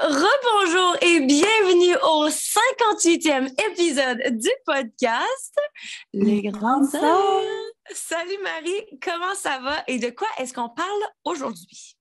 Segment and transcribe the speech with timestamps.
[0.00, 5.58] Rebonjour et bienvenue au 58e épisode du podcast
[6.12, 7.42] Les Grandes Sœurs.
[7.92, 11.96] Salut Marie, comment ça va et de quoi est-ce qu'on parle aujourd'hui?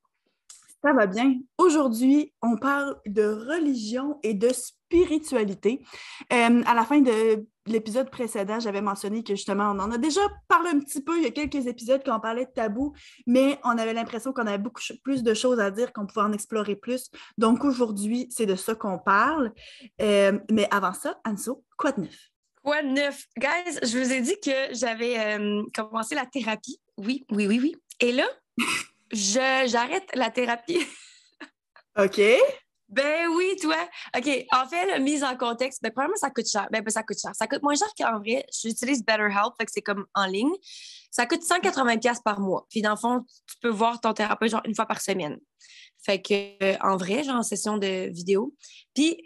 [0.84, 1.40] Ça va bien.
[1.58, 4.77] Aujourd'hui, on parle de religion et de spiritualité.
[4.94, 10.22] Euh, à la fin de l'épisode précédent, j'avais mentionné que justement, on en a déjà
[10.48, 11.18] parlé un petit peu.
[11.18, 12.94] Il y a quelques épisodes quand on parlait de tabou,
[13.26, 16.32] mais on avait l'impression qu'on avait beaucoup plus de choses à dire, qu'on pouvait en
[16.32, 17.10] explorer plus.
[17.38, 19.52] Donc aujourd'hui, c'est de ça qu'on parle.
[20.02, 22.30] Euh, mais avant ça, Anso, quoi de neuf?
[22.64, 23.26] Quoi de neuf?
[23.38, 26.80] Guys, je vous ai dit que j'avais euh, commencé la thérapie.
[26.98, 27.76] Oui, oui, oui, oui.
[28.00, 28.28] Et là,
[29.12, 30.86] j'arrête la thérapie.
[31.98, 32.22] OK.
[32.90, 33.78] Ben oui, toi.
[34.16, 34.46] OK.
[34.52, 36.68] En fait, la mise en contexte, ben, premièrement, ça coûte cher.
[36.72, 37.32] Ben, ben, ça coûte cher.
[37.36, 38.46] Ça coûte moins cher qu'en vrai.
[38.62, 40.54] J'utilise BetterHelp, fait que c'est comme en ligne.
[41.12, 42.66] Ça coûte 180$ par mois.
[42.70, 45.38] Puis, dans le fond, tu peux voir ton thérapeute genre une fois par semaine.
[46.06, 48.56] Fait que, euh, en vrai, genre en session de vidéo.
[48.94, 49.18] Puis,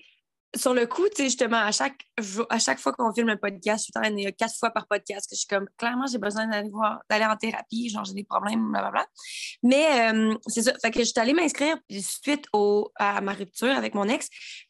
[0.55, 2.05] sur le coup, tu sais, justement, à chaque,
[2.49, 5.35] à chaque fois qu'on filme un podcast, il y a quatre fois par podcast que
[5.35, 6.69] je suis comme, clairement, j'ai besoin d'aller
[7.09, 9.05] d'aller en thérapie, genre, j'ai des problèmes, blablabla.
[9.63, 10.73] Mais euh, c'est ça.
[10.81, 14.27] Fait que je suis allée m'inscrire suite au, à ma rupture avec mon ex.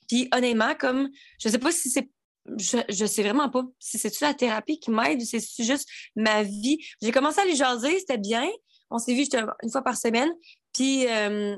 [0.08, 1.09] Puis honnêtement, comme,
[1.40, 2.09] je sais pas si c'est
[2.58, 6.42] je, je sais vraiment pas si c'est-tu la thérapie qui m'aide ou c'est juste ma
[6.44, 6.80] vie.
[7.02, 8.50] J'ai commencé à lui jaser, c'était bien.
[8.90, 9.26] On s'est vu
[9.64, 10.32] une fois par semaine.
[10.74, 11.56] Puis euh,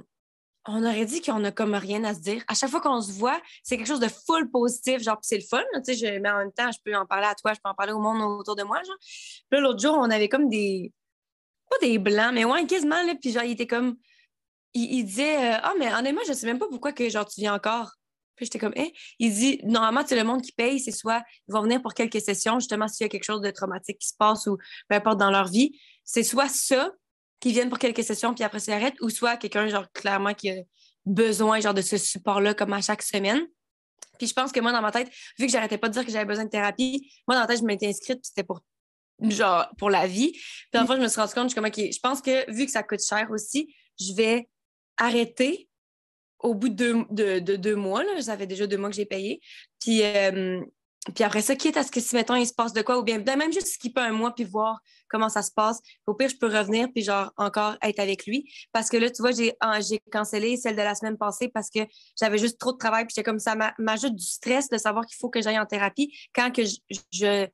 [0.66, 2.44] on aurait dit qu'on a comme rien à se dire.
[2.47, 5.44] À chaque fois qu'on se voit, c'est quelque chose de full positif, genre c'est le
[5.44, 7.69] fun, tu sais, mais en même temps, je peux en parler à toi, je peux
[7.69, 8.95] en parler au monde autour de moi, genre.
[9.00, 10.91] Puis là, l'autre jour, on avait comme des
[11.69, 13.96] pas des blancs, mais ouais, quasiment là, puis genre il était comme
[14.73, 17.53] il, disait euh, "Ah, mais honnêtement, je sais même pas pourquoi que genre tu viens
[17.56, 17.91] encore."
[18.35, 21.53] Puis j'étais comme, eh, il dit, normalement, c'est le monde qui paye, c'est soit ils
[21.53, 24.16] vont venir pour quelques sessions, justement, s'il y a quelque chose de traumatique qui se
[24.18, 24.57] passe ou
[24.90, 26.91] peu importe dans leur vie, c'est soit ça,
[27.43, 30.49] qui viennent pour quelques sessions puis après ça arrête, ou soit quelqu'un, genre, clairement, qui
[30.49, 30.55] a
[31.05, 33.45] besoin, genre, de ce support-là, comme à chaque semaine.
[34.17, 36.11] Puis je pense que moi, dans ma tête, vu que j'arrêtais pas de dire que
[36.11, 38.61] j'avais besoin de thérapie, moi, dans ma tête, je m'étais inscrite, puis c'était pour
[39.23, 40.31] genre pour la vie.
[40.31, 42.49] Puis en fait, je me suis rendu compte, je suis comme, OK, je pense que
[42.49, 44.47] vu que ça coûte cher aussi, je vais
[44.95, 45.67] arrêter
[46.39, 46.75] au bout de
[47.09, 48.05] deux, de, deux mois.
[48.05, 49.41] Là, ça fait déjà deux mois que j'ai payé.
[49.81, 50.61] Puis, euh,
[51.14, 53.03] puis après ça, quitte à ce que si, mettons, il se passe de quoi, ou
[53.03, 55.80] bien ben, même juste skipper un mois puis voir comment ça se passe.
[56.08, 58.50] Au pire, je peux revenir puis genre encore être avec lui.
[58.72, 59.53] Parce que là, tu vois, j'ai,
[59.88, 61.80] j'ai cancellé celle de la semaine passée parce que
[62.18, 65.18] j'avais juste trop de travail puis j'étais comme ça m'ajoute du stress de savoir qu'il
[65.18, 67.47] faut que j'aille en thérapie quand que je,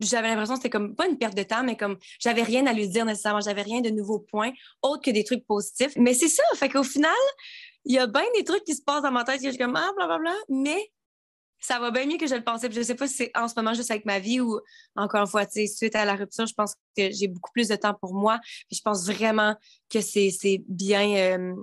[0.00, 2.72] j'avais l'impression que c'était comme pas une perte de temps, mais comme j'avais rien à
[2.72, 5.92] lui dire nécessairement, j'avais rien de nouveaux points, autre que des trucs positifs.
[5.96, 7.12] Mais c'est ça, fait qu'au final,
[7.84, 9.58] il y a bien des trucs qui se passent dans ma tête, que je suis
[9.58, 10.90] comme ah, blablabla, mais
[11.60, 12.70] ça va bien mieux que je le pensais.
[12.70, 14.60] je sais pas si c'est en ce moment juste avec ma vie ou
[14.96, 17.94] encore une fois, suite à la rupture, je pense que j'ai beaucoup plus de temps
[17.94, 18.38] pour moi.
[18.70, 19.56] je pense vraiment
[19.90, 21.54] que c'est bien euh,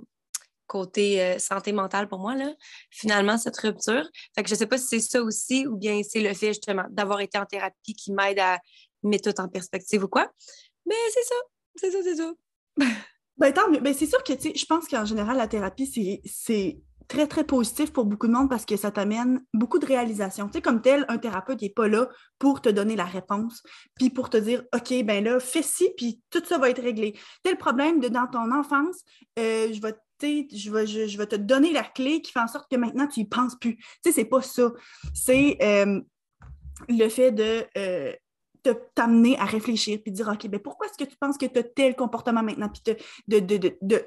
[0.66, 2.52] côté euh, santé mentale pour moi, là,
[2.90, 4.04] finalement, cette rupture.
[4.34, 6.84] Fait que je sais pas si c'est ça aussi ou bien c'est le fait justement
[6.90, 8.58] d'avoir été en thérapie qui m'aide à
[9.02, 10.30] mettre tout en perspective ou quoi.
[10.84, 11.34] Mais c'est ça,
[11.76, 12.32] c'est ça, c'est ça.
[13.38, 17.44] ben, ben, c'est sûr que, tu je pense qu'en général, la thérapie, c'est très, très
[17.44, 20.46] positif pour beaucoup de monde parce que ça t'amène beaucoup de réalisations.
[20.46, 22.08] Tu sais, comme tel, un thérapeute n'est pas là
[22.38, 23.62] pour te donner la réponse,
[23.94, 27.18] puis pour te dire, OK, ben là, fais ci, puis tout ça va être réglé.
[27.42, 29.02] Tel problème de dans ton enfance,
[29.38, 32.70] euh, je vais je vais, je, vais te donner la clé qui fait en sorte
[32.70, 33.76] que maintenant, tu n'y penses plus.
[33.76, 34.72] Tu sais, c'est pas ça.
[35.12, 36.00] C'est euh,
[36.88, 38.12] le fait de euh,
[38.94, 41.62] t'amener à réfléchir puis dire, OK, ben pourquoi est-ce que tu penses que tu as
[41.62, 42.68] tel comportement maintenant?
[42.68, 42.82] Puis
[43.28, 44.04] de, de, de, de,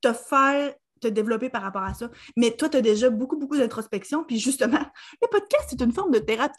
[0.00, 2.10] te faire te développer par rapport à ça.
[2.36, 4.24] Mais toi, tu as déjà beaucoup, beaucoup d'introspection.
[4.24, 4.80] Puis justement,
[5.22, 6.54] le podcast, c'est une forme de thérapie.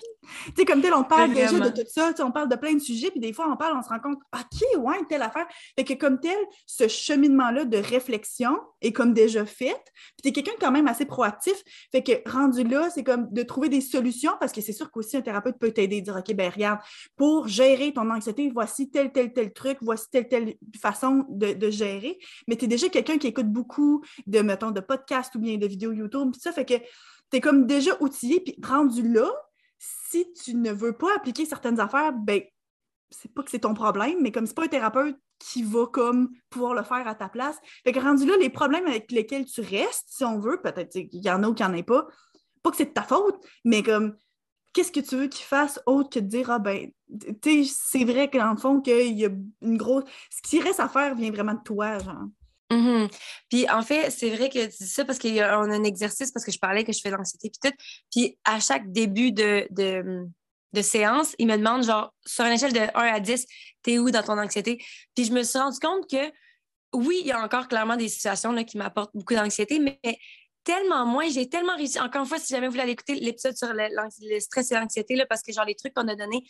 [0.48, 2.80] Tu sais, comme tel, on parle déjà de tout ça, on parle de plein de
[2.80, 5.48] sujets, puis des fois, on parle, on se rend compte, OK, ouais, telle affaire.
[5.78, 9.82] Fait que comme tel, ce cheminement-là de réflexion est comme déjà fait.
[10.22, 11.56] Puis tu es quelqu'un quand même assez proactif.
[11.92, 15.18] Fait que rendu là, c'est comme de trouver des solutions, parce que c'est sûr qu'aussi
[15.18, 16.80] un thérapeute peut t'aider, dire, OK, ben regarde,
[17.16, 21.70] pour gérer ton anxiété, voici tel, tel, tel truc, voici telle, telle façon de, de
[21.70, 22.18] gérer.
[22.48, 25.68] Mais tu es déjà quelqu'un qui écoute beaucoup de, mettons, de podcasts ou bien de
[25.68, 29.30] vidéos YouTube, puis ça fait que tu es comme déjà outillé, puis rendu là,
[29.78, 32.42] si tu ne veux pas appliquer certaines affaires, ben,
[33.12, 36.30] c'est pas que c'est ton problème, mais comme c'est pas un thérapeute qui va comme
[36.50, 37.58] pouvoir le faire à ta place.
[37.84, 41.24] Fait que rendu là, les problèmes avec lesquels tu restes, si on veut, peut-être qu'il
[41.24, 42.08] y en a ou qu'il n'y en ait pas,
[42.62, 44.16] pas que c'est de ta faute, mais comme
[44.74, 46.92] qu'est-ce que tu veux qu'il fasse autre que de dire, ah ben,
[47.42, 49.30] tu sais, c'est vrai qu'en fond, qu'il y a
[49.62, 50.04] une grosse.
[50.30, 52.26] Ce qui reste à faire vient vraiment de toi, genre.
[52.72, 53.12] Mm-hmm.
[53.50, 56.46] Puis en fait, c'est vrai que tu dis ça parce qu'on a, un exercice, parce
[56.46, 57.78] que je parlais que je fais l'anxiété, puis tout.
[58.12, 62.80] Puis à chaque début de, de, séance, il me demande, genre, sur une échelle de
[62.80, 63.46] 1 à 10,
[63.82, 64.84] t'es où dans ton anxiété?
[65.16, 66.32] Puis je me suis rendu compte que
[66.94, 70.00] oui, il y a encore clairement des situations là, qui m'apportent beaucoup d'anxiété, mais
[70.64, 71.28] tellement moins.
[71.30, 72.00] J'ai tellement réussi.
[72.00, 75.42] Encore une fois, si jamais vous voulez écouter l'épisode sur le, stress et l'anxiété, parce
[75.42, 76.44] que genre les trucs qu'on a donnés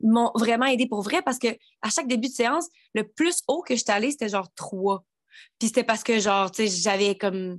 [0.00, 1.48] m'ont vraiment aidé pour vrai, parce que
[1.82, 5.04] à chaque début de séance, le plus haut que j'étais allée, c'était genre 3.
[5.58, 7.58] Puis c'était parce que, genre, tu sais, j'avais comme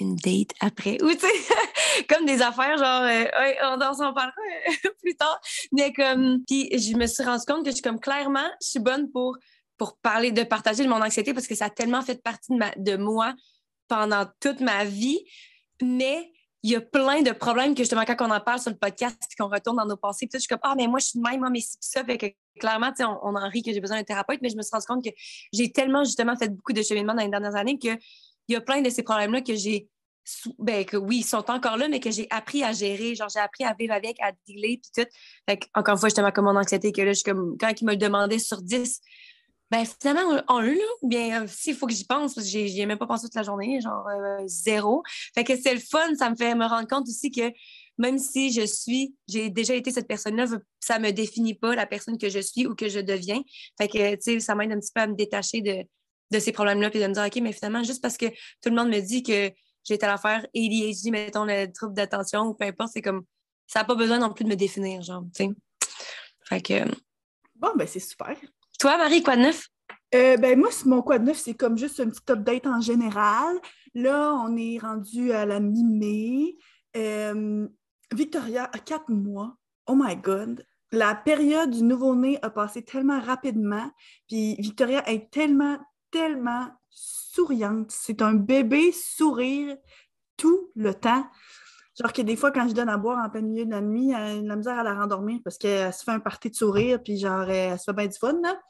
[0.00, 1.02] une date après.
[1.02, 4.32] Ou, tu sais, comme des affaires, genre, euh, on danse, on parlera
[4.68, 5.40] euh, plus tard.
[5.72, 8.80] Mais comme, puis je me suis rendu compte que je suis comme, clairement, je suis
[8.80, 9.36] bonne pour,
[9.76, 12.96] pour parler, de partager de mon anxiété parce que ça a tellement fait partie de,
[12.96, 13.34] moi
[13.88, 15.24] pendant toute ma vie.
[15.82, 16.30] Mais
[16.62, 19.16] il y a plein de problèmes que justement, quand on en parle sur le podcast
[19.28, 21.20] puis qu'on retourne dans nos pensées, puis je suis comme, ah, mais moi, je suis
[21.20, 22.04] même, moi, mais c'est ça.
[22.04, 22.26] Fait que
[22.58, 24.86] clairement, on, on en rit que j'ai besoin d'un thérapeute, mais je me suis rendu
[24.86, 25.10] compte que
[25.52, 27.98] j'ai tellement justement fait beaucoup de cheminement dans les dernières années qu'il
[28.48, 29.88] y a plein de ces problèmes-là que j'ai,
[30.58, 33.14] ben, que oui, ils sont encore là, mais que j'ai appris à gérer.
[33.14, 35.10] Genre, j'ai appris à vivre avec, à dealer, puis tout.
[35.48, 37.84] Fait que, encore une fois, justement, comme mon anxiété, que là, je comme, quand il
[37.84, 39.00] me le demandait sur 10,
[39.70, 42.86] ben, finalement, un, là, bien, euh, s'il faut que j'y pense, parce que j'y ai
[42.86, 45.02] même pas pensé toute la journée, genre euh, zéro.
[45.34, 47.50] Fait que c'est le fun, ça me fait me rendre compte aussi que
[47.98, 50.46] même si je suis, j'ai déjà été cette personne-là,
[50.80, 53.40] ça me définit pas la personne que je suis ou que je deviens.
[53.78, 55.84] Fait que, tu sais, ça m'aide un petit peu à me détacher de,
[56.30, 58.74] de ces problèmes-là, puis de me dire, OK, mais finalement, juste parce que tout le
[58.74, 59.50] monde me dit que
[59.84, 63.24] j'ai été à l'affaire ADHD, mettons, le trouble d'attention ou peu importe, c'est comme,
[63.66, 65.50] ça n'a pas besoin non plus de me définir, genre, tu sais.
[66.46, 66.84] Fait que.
[67.56, 68.36] Bon, ben, c'est super.
[68.78, 69.68] Toi, Marie, quoi de neuf?
[70.14, 73.56] Euh, ben moi, mon quoi de neuf, c'est comme juste un petit update en général.
[73.94, 76.56] Là, on est rendu à la mi-mai.
[76.96, 77.66] Euh,
[78.14, 79.56] Victoria a quatre mois.
[79.86, 80.64] Oh my God!
[80.92, 83.90] La période du nouveau-né a passé tellement rapidement.
[84.28, 85.78] Puis Victoria est tellement,
[86.10, 87.90] tellement souriante.
[87.90, 89.76] C'est un bébé sourire
[90.36, 91.26] tout le temps.
[92.00, 94.10] Genre que des fois, quand je donne à boire en plein milieu de la nuit,
[94.10, 97.00] elle a la misère à la rendormir parce qu'elle se fait un party de sourire,
[97.02, 98.60] puis genre, elle se fait bien du fun, là.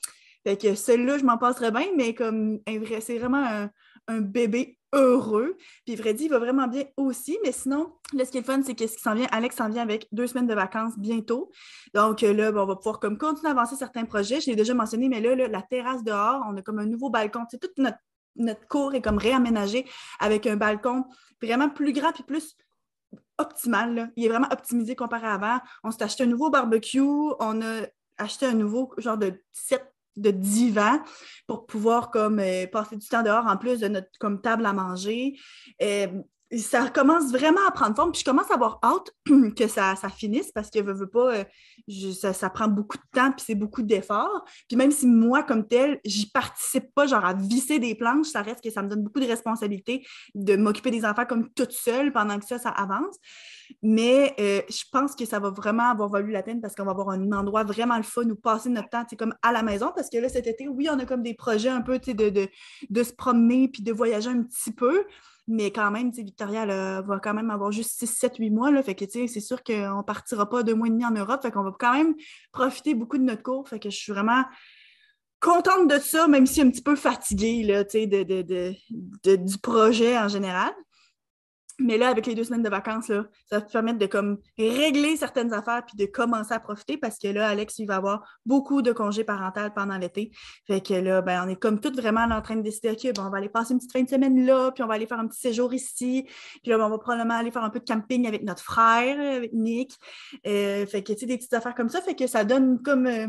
[0.47, 2.61] Fait que celle-là, je m'en passerais bien, mais comme
[3.01, 3.71] c'est vraiment un,
[4.09, 5.57] bébé heureux.
[5.85, 7.39] Puis dit, il va vraiment bien aussi.
[7.45, 9.69] Mais sinon, là, ce qui est fun, c'est que ce qui s'en vient, Alex s'en
[9.69, 11.51] vient avec deux semaines de vacances bientôt.
[11.95, 14.41] Donc là, on va pouvoir comme continuer à avancer certains projets.
[14.41, 17.45] Je l'ai déjà mentionné, mais là, la terrasse dehors, on a comme un nouveau balcon.
[17.51, 17.99] C'est toute notre,
[18.37, 19.87] notre cour est comme réaménagée
[20.21, 21.05] avec un balcon
[21.43, 22.57] vraiment plus grand puis plus
[23.39, 24.13] optimal.
[24.17, 25.59] Il est vraiment optimisé comparé à avant.
[25.83, 27.01] On s'est acheté un nouveau barbecue.
[27.01, 27.87] On a
[28.17, 31.01] acheté un nouveau genre de set de divan
[31.47, 34.73] pour pouvoir comme euh, passer du temps dehors en plus de notre comme table à
[34.73, 35.39] manger.
[35.83, 36.07] Euh,
[36.59, 38.13] ça commence vraiment à prendre forme.
[38.13, 39.11] Puis je commence à avoir hâte
[39.57, 43.45] que ça, ça finisse parce que veux, pas, euh, ça, prend beaucoup de temps puis
[43.47, 44.45] c'est beaucoup d'efforts.
[44.69, 48.43] Puis même si moi, comme tel, j'y participe pas, genre à visser des planches, ça
[48.43, 52.13] reste que ça me donne beaucoup de responsabilités de m'occuper des enfants comme toute seule
[52.13, 53.17] pendant que ça, ça avance.
[53.83, 56.93] Mais euh, je pense que ça va vraiment avoir valu la peine parce qu'on va
[56.93, 59.93] avoir un endroit vraiment le fun où passer notre temps, c'est comme à la maison.
[59.95, 62.49] Parce que là, cet été, oui, on a comme des projets un peu de, de,
[62.91, 65.05] de se promener puis de voyager un petit peu.
[65.47, 68.71] Mais quand même, Victoria va quand même avoir juste 6, 7, 8 mois.
[68.71, 71.43] Là, fait que c'est sûr qu'on ne partira pas deux mois et demi en Europe.
[71.43, 72.15] Fait qu'on va quand même
[72.51, 73.69] profiter beaucoup de notre cours.
[73.69, 74.45] Fait que je suis vraiment
[75.41, 80.73] contente de ça, même si un petit peu fatiguée là, de, du projet en général.
[81.81, 84.39] Mais là, avec les deux semaines de vacances, là, ça va te permettre de comme
[84.57, 88.41] régler certaines affaires puis de commencer à profiter parce que là, Alex, il va avoir
[88.47, 90.31] beaucoup de congés parentaux pendant l'été.
[90.67, 93.23] Fait que là, ben, on est comme toutes vraiment en train de décider, OK, bon,
[93.23, 95.19] on va aller passer une petite fin de semaine là, puis on va aller faire
[95.19, 96.27] un petit séjour ici.
[96.63, 99.19] Puis là, ben, on va probablement aller faire un peu de camping avec notre frère,
[99.37, 99.93] avec Nick.
[100.47, 102.01] Euh, fait que, tu sais, des petites affaires comme ça.
[102.01, 103.07] Fait que ça donne comme.
[103.07, 103.27] Euh,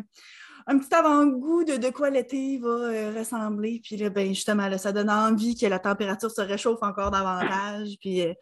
[0.67, 3.81] un petit avant-goût de, de quoi l'été va euh, ressembler.
[3.83, 7.95] Puis là, ben, justement, ça donne envie que la température se réchauffe encore davantage.
[7.99, 8.33] Puis, euh,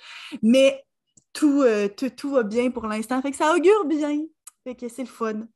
[0.42, 0.84] mais
[1.44, 3.22] euh, tout, tout, va bien pour l'instant.
[3.22, 4.22] Fait que ça augure bien.
[4.64, 5.48] Fait que c'est le fun.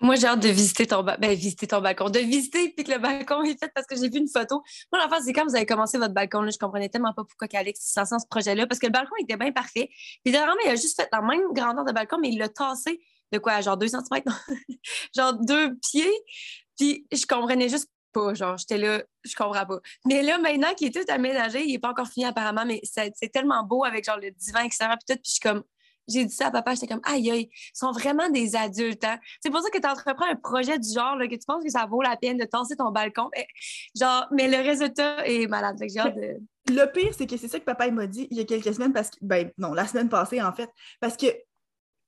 [0.00, 2.10] Moi, j'ai hâte de visiter ton, ben, visiter ton balcon.
[2.10, 4.62] De visiter puis que le balcon est fait parce que j'ai vu une photo.
[4.92, 7.46] Moi, la c'est quand vous avez commencé votre balcon, là, je comprenais tellement pas pourquoi
[7.58, 9.88] Alex s'est lancé ce projet-là parce que le balcon était bien parfait.
[10.24, 13.00] Puis dernièrement, il a juste fait la même grandeur de balcon, mais il l'a tassé
[13.34, 14.02] de quoi, genre 2 cm,
[15.16, 16.12] genre deux pieds.
[16.78, 19.80] Puis je comprenais juste pas, genre, j'étais là, je comprends pas.
[20.06, 23.32] Mais là, maintenant qu'il est tout aménagé, il n'est pas encore fini apparemment, mais c'est
[23.32, 25.64] tellement beau avec genre le divan extérieur puis tout, puis je suis comme,
[26.08, 29.04] j'ai dit ça à papa, j'étais comme, aïe, aïe, ils sont vraiment des adultes.
[29.04, 29.18] Hein?
[29.42, 31.70] C'est pour ça que tu entreprends un projet du genre, là, que tu penses que
[31.70, 33.30] ça vaut la peine de tasser ton balcon.
[33.34, 33.46] Mais,
[33.98, 35.76] genre, mais le résultat est malade.
[35.80, 38.92] Le pire, c'est que c'est ça que papa m'a dit il y a quelques semaines,
[38.92, 41.26] parce que, ben non, la semaine passée, en fait, parce que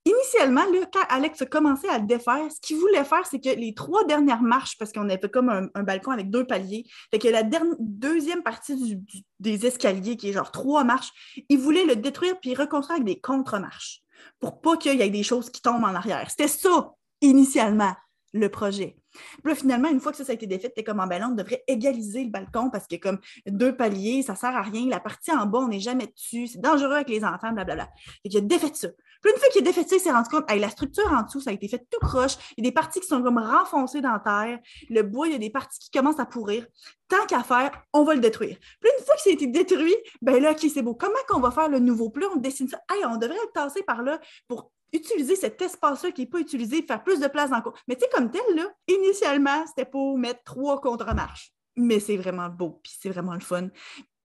[0.07, 3.49] initialement, là, quand Alex a commencé à le défaire, ce qu'il voulait faire, c'est que
[3.49, 7.27] les trois dernières marches, parce qu'on avait comme un, balcon avec deux paliers, fait que
[7.27, 7.43] la
[7.79, 8.99] deuxième partie
[9.39, 11.11] des escaliers, qui est genre trois marches,
[11.49, 14.01] il voulait le détruire puis reconstruire avec des contre-marches
[14.39, 16.29] pour pas qu'il y ait des choses qui tombent en arrière.
[16.29, 17.93] C'était ça, initialement,
[18.33, 18.97] le projet.
[19.43, 21.35] Puis là, finalement, une fois que ça, a été défait, t'es comme en ballon, on
[21.35, 24.87] devrait égaliser le balcon parce que comme deux paliers, ça sert à rien.
[24.89, 26.47] La partie en bas, on n'est jamais dessus.
[26.47, 27.89] C'est dangereux avec les enfants, blablabla.
[28.23, 28.89] Fait qu'il a défait ça.
[29.21, 31.23] Puis une fois qu'il a défait ça, il s'est rendu compte, hey, la structure en
[31.23, 32.37] dessous, ça a été fait tout croche.
[32.57, 34.59] Il y a des parties qui sont comme renfoncées dans la terre.
[34.89, 36.65] Le bois, il y a des parties qui commencent à pourrir.
[37.07, 38.57] Tant qu'à faire, on va le détruire.
[38.79, 40.93] Puis une fois que ça a été détruit, ben là, OK, c'est beau.
[40.93, 42.09] Comment qu'on va faire le nouveau?
[42.09, 42.79] Puis on dessine ça.
[42.91, 46.81] Hey, on devrait le tasser par là pour utiliser cet espace-là qui n'est pas utilisé,
[46.81, 47.77] faire plus de place dans le cours.
[47.87, 51.51] Mais tu sais, comme tel, là, initialement, c'était pour mettre trois contre-marches.
[51.75, 53.69] Mais c'est vraiment beau, puis c'est vraiment le fun.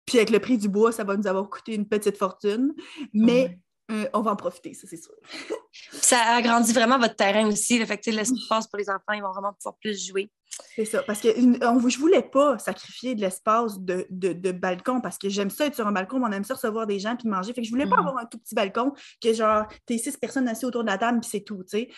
[0.06, 2.74] Puis avec le prix du bois, ça va nous avoir coûté une petite fortune.
[3.14, 3.60] Mais
[3.92, 5.14] euh, on va en profiter, ça, c'est sûr.
[5.92, 7.80] ça agrandit vraiment votre terrain aussi.
[7.80, 10.30] Le fait que l'espace pour les enfants, ils vont vraiment pouvoir plus jouer.
[10.76, 15.30] C'est ça, parce que je ne voulais pas sacrifier de l'espace de, balcon parce que
[15.30, 17.54] j'aime ça être sur un balcon, on aime ça recevoir des gens puis manger.
[17.54, 18.08] Fait que je voulais pas mm.
[18.08, 21.20] avoir un tout petit balcon que genre, t'es six personnes assises autour de la table
[21.20, 21.90] puis c'est tout, tu sais.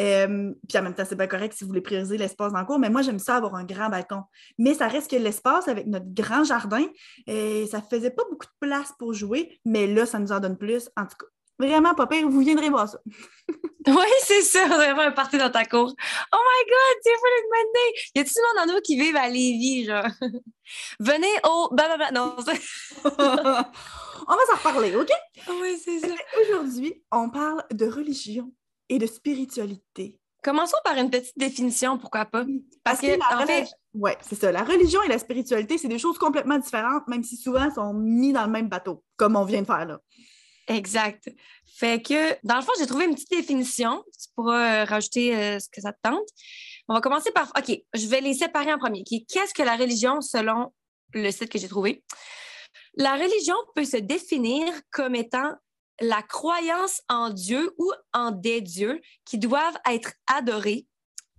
[0.00, 2.66] Euh, puis en même temps, c'est pas correct si vous voulez prioriser l'espace dans le
[2.66, 4.22] cours, mais moi, j'aime ça avoir un grand balcon.
[4.58, 6.84] Mais ça reste que l'espace avec notre grand jardin,
[7.26, 10.40] et euh, ça faisait pas beaucoup de place pour jouer, mais là, ça nous en
[10.40, 10.90] donne plus.
[10.96, 11.26] En tout cas,
[11.58, 13.00] Vraiment, pas pire, vous viendrez voir ça.
[13.86, 15.92] oui, c'est ça, vraiment un party dans ta cour.
[16.32, 17.82] Oh my God, c'est fou une bonne
[18.14, 20.06] Y a-t-il du monde en nous qui vivent à Lévis, genre?
[21.00, 21.68] Venez au.
[22.14, 22.36] Non,
[23.08, 25.10] on va s'en reparler, OK?
[25.60, 26.14] Oui, c'est ça.
[26.42, 28.52] Aujourd'hui, on parle de religion
[28.88, 30.20] et de spiritualité.
[30.44, 32.44] Commençons par une petite définition, pourquoi pas?
[32.84, 33.66] Parce, que, en fait.
[33.94, 34.52] Oui, c'est ça.
[34.52, 37.92] La religion et la spiritualité, c'est des choses complètement différentes, même si souvent elles sont
[37.92, 39.98] mis dans le même bateau, comme on vient de faire là.
[40.68, 41.30] Exact.
[41.66, 44.04] Fait que, dans le fond, j'ai trouvé une petite définition.
[44.12, 46.28] Tu pourras euh, rajouter euh, ce que ça te tente.
[46.88, 47.50] On va commencer par.
[47.56, 49.02] OK, je vais les séparer en premier.
[49.04, 50.72] Qu'est-ce que la religion selon
[51.14, 52.04] le site que j'ai trouvé?
[52.94, 55.52] La religion peut se définir comme étant
[56.00, 60.86] la croyance en Dieu ou en des dieux qui doivent être adorés,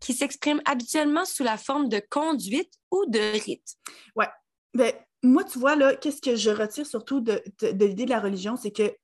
[0.01, 3.75] qui s'expriment habituellement sous la forme de conduite ou de rite.
[4.15, 4.27] Ouais.
[4.73, 8.55] Ben, moi, tu vois, là, qu'est-ce que je retire surtout de l'idée de la religion,
[8.55, 8.95] c'est que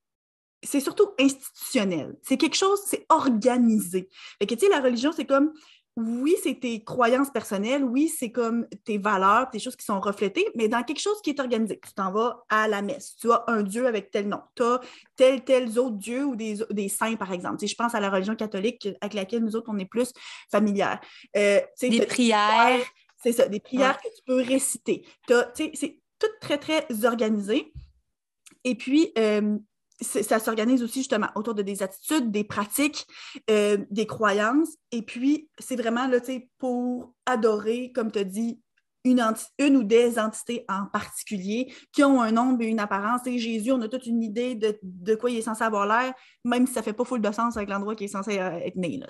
[0.62, 2.16] c'est surtout institutionnel.
[2.22, 4.08] C'est quelque chose, c'est organisé.
[4.38, 5.52] Fait que, tu sais, la religion, c'est comme,
[5.96, 10.46] oui, c'est tes croyances personnelles, oui, c'est comme tes valeurs, tes choses qui sont reflétées,
[10.54, 11.80] mais dans quelque chose qui est organisé.
[11.82, 14.80] Tu t'en vas à la messe, tu as un Dieu avec tel nom, tu as
[15.16, 17.56] tel, tel autre Dieu ou des, des saints, par exemple.
[17.58, 20.12] Tu sais, je pense à la religion catholique avec laquelle nous autres, on est plus
[20.50, 21.00] familières.
[21.34, 22.80] Euh, des prières.
[23.22, 25.06] C'est ça, des prières que tu peux réciter.
[25.54, 27.72] C'est tout très, très organisé.
[28.64, 29.56] Et puis, euh,
[30.00, 33.06] ça s'organise aussi justement autour de des attitudes, des pratiques,
[33.50, 34.76] euh, des croyances.
[34.92, 36.18] Et puis, c'est vraiment là,
[36.58, 38.60] pour adorer, comme tu as dit,
[39.06, 39.24] une,
[39.58, 43.26] une, ou des entités en particulier qui ont un nombre et une apparence.
[43.26, 46.12] Et Jésus, on a toute une idée de, de quoi il est censé avoir l'air,
[46.44, 48.58] même si ça ne fait pas full de sens avec l'endroit qui est censé euh,
[48.58, 49.00] être né.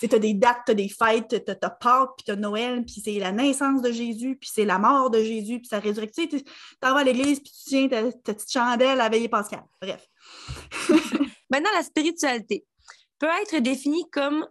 [0.00, 2.84] Tu as des dates, tu as des fêtes, tu as, Pâques, puis tu as Noël,
[2.84, 6.26] puis c'est la naissance de Jésus, puis c'est la mort de Jésus, puis sa résurrection.
[6.26, 6.42] Tu
[6.80, 9.64] t'en vas à l'église, puis tu tiens ta, petite chandelle à veiller Pascal.
[9.80, 10.06] Bref.
[11.50, 12.66] Maintenant, la spiritualité
[13.18, 14.46] peut être définie comme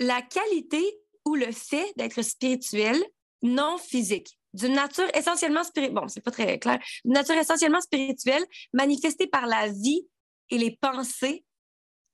[0.00, 0.82] la qualité
[1.24, 3.02] ou le fait d'être spirituel
[3.44, 8.44] non physique, d'une nature essentiellement spirituelle, bon, c'est pas très clair, d'une nature essentiellement spirituelle,
[8.72, 10.06] manifestée par la vie
[10.50, 11.44] et les pensées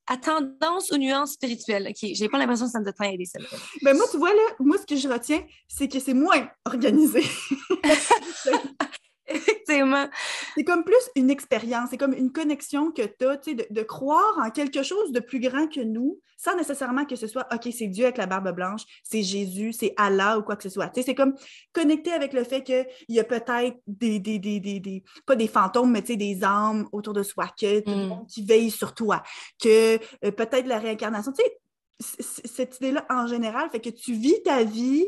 [0.07, 1.87] à tendance ou nuances spirituelles.
[1.89, 3.39] OK, j'ai pas l'impression que ça me doit aider, ça.
[3.83, 7.23] Ben moi, tu vois, là, moi, ce que je retiens, c'est que c'est moins organisé.
[9.31, 10.07] Effectivement.
[10.55, 14.39] C'est comme plus une expérience, c'est comme une connexion que tu as, de, de croire
[14.39, 17.87] en quelque chose de plus grand que nous, sans nécessairement que ce soit, OK, c'est
[17.87, 20.91] Dieu avec la barbe blanche, c'est Jésus, c'est Allah ou quoi que ce soit.
[20.95, 21.35] C'est comme
[21.73, 25.93] connecter avec le fait qu'il y a peut-être des, des, des, des, pas des fantômes,
[25.93, 28.27] mais des âmes autour de soi, que mm.
[28.27, 29.23] qui veillent sur toi,
[29.63, 31.33] que euh, peut-être la réincarnation.
[31.33, 35.07] Tu sais, cette idée-là, en général, fait que tu vis ta vie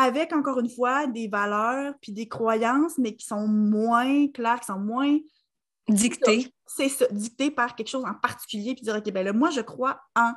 [0.00, 4.66] avec, encore une fois, des valeurs puis des croyances, mais qui sont moins claires, qui
[4.66, 5.18] sont moins
[5.88, 6.54] dictées.
[6.66, 9.60] C'est ça, dictées par quelque chose en particulier, puis dire, OK, ben là, moi, je
[9.60, 10.34] crois en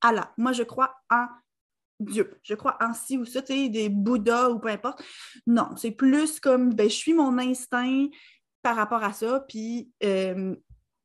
[0.00, 0.32] Allah.
[0.36, 1.26] Moi, je crois en
[2.00, 2.40] Dieu.
[2.42, 5.00] Je crois en ci ou ça, tu sais, des Bouddhas ou peu importe.
[5.46, 8.08] Non, c'est plus comme, ben, je suis mon instinct
[8.62, 10.56] par rapport à ça, puis, euh,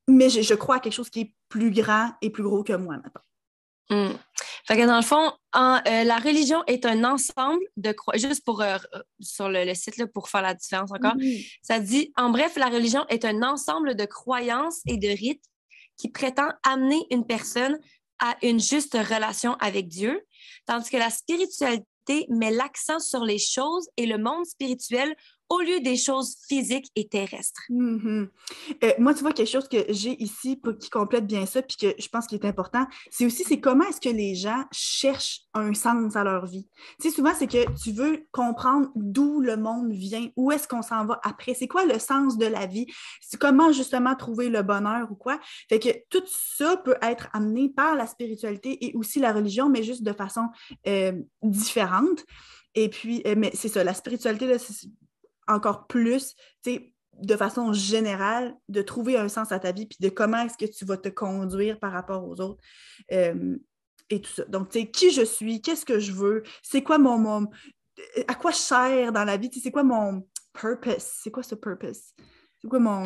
[0.07, 2.95] mais je, crois à quelque chose qui est plus grand et plus gros que moi
[2.95, 3.21] maintenant.
[3.89, 8.27] Fait que dans le fond, euh, la religion est un ensemble de croyances.
[8.27, 8.77] Juste pour euh,
[9.19, 11.15] sur le, site là, pour faire la différence encore,
[11.63, 15.43] ça dit en bref, la religion est un ensemble de croyances et de rites
[15.97, 17.79] qui prétend amener une personne
[18.19, 20.21] à une juste relation avec Dieu,
[20.65, 21.85] tandis que la spiritualité
[22.29, 25.15] met l'accent sur les choses et le monde spirituel
[25.49, 27.61] au lieu des choses physiques et terrestres.
[27.69, 28.29] Mm-hmm.
[28.83, 31.95] Euh, moi, tu vois, quelque chose que j'ai ici qui complète bien ça, puis que
[31.97, 35.73] je pense qu'il est important, c'est aussi c'est comment est-ce que les gens cherchent un
[35.73, 36.67] sens à leur vie?
[37.01, 40.83] Tu sais, souvent, c'est que tu veux comprendre d'où le monde vient, où est-ce qu'on
[40.83, 42.85] s'en va après, c'est quoi le sens de la vie,
[43.39, 45.39] comment justement trouver le bonheur ou quoi?
[45.67, 49.83] Fait que tout ça peut être amené par la spiritualité et aussi la religion, mais
[49.83, 50.47] juste de façon
[50.87, 52.23] euh, différente.
[52.75, 54.57] Et puis, euh, mais c'est ça, la spiritualité, là,
[55.49, 60.41] encore plus, de façon générale, de trouver un sens à ta vie, puis de comment
[60.43, 62.61] est-ce que tu vas te conduire par rapport aux autres.
[63.11, 63.57] Euh,
[64.09, 64.45] et tout ça.
[64.45, 67.47] Donc, tu sais, qui je suis, qu'est-ce que je veux, c'est quoi mon, mon,
[68.27, 72.13] à quoi je sers dans la vie, c'est quoi mon purpose, c'est quoi ce purpose,
[72.61, 73.03] c'est quoi mon,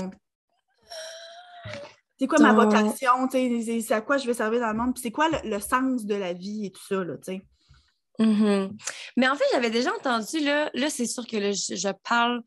[2.20, 5.12] c'est quoi ma vocation, c'est à quoi je vais servir dans le monde, puis c'est
[5.12, 7.48] quoi le, sens de la vie et tout ça, là, tu sais?
[8.20, 8.72] Mm-hmm.
[9.18, 12.42] Mais en fait, j'avais déjà entendu, là, là c'est sûr que je, parle,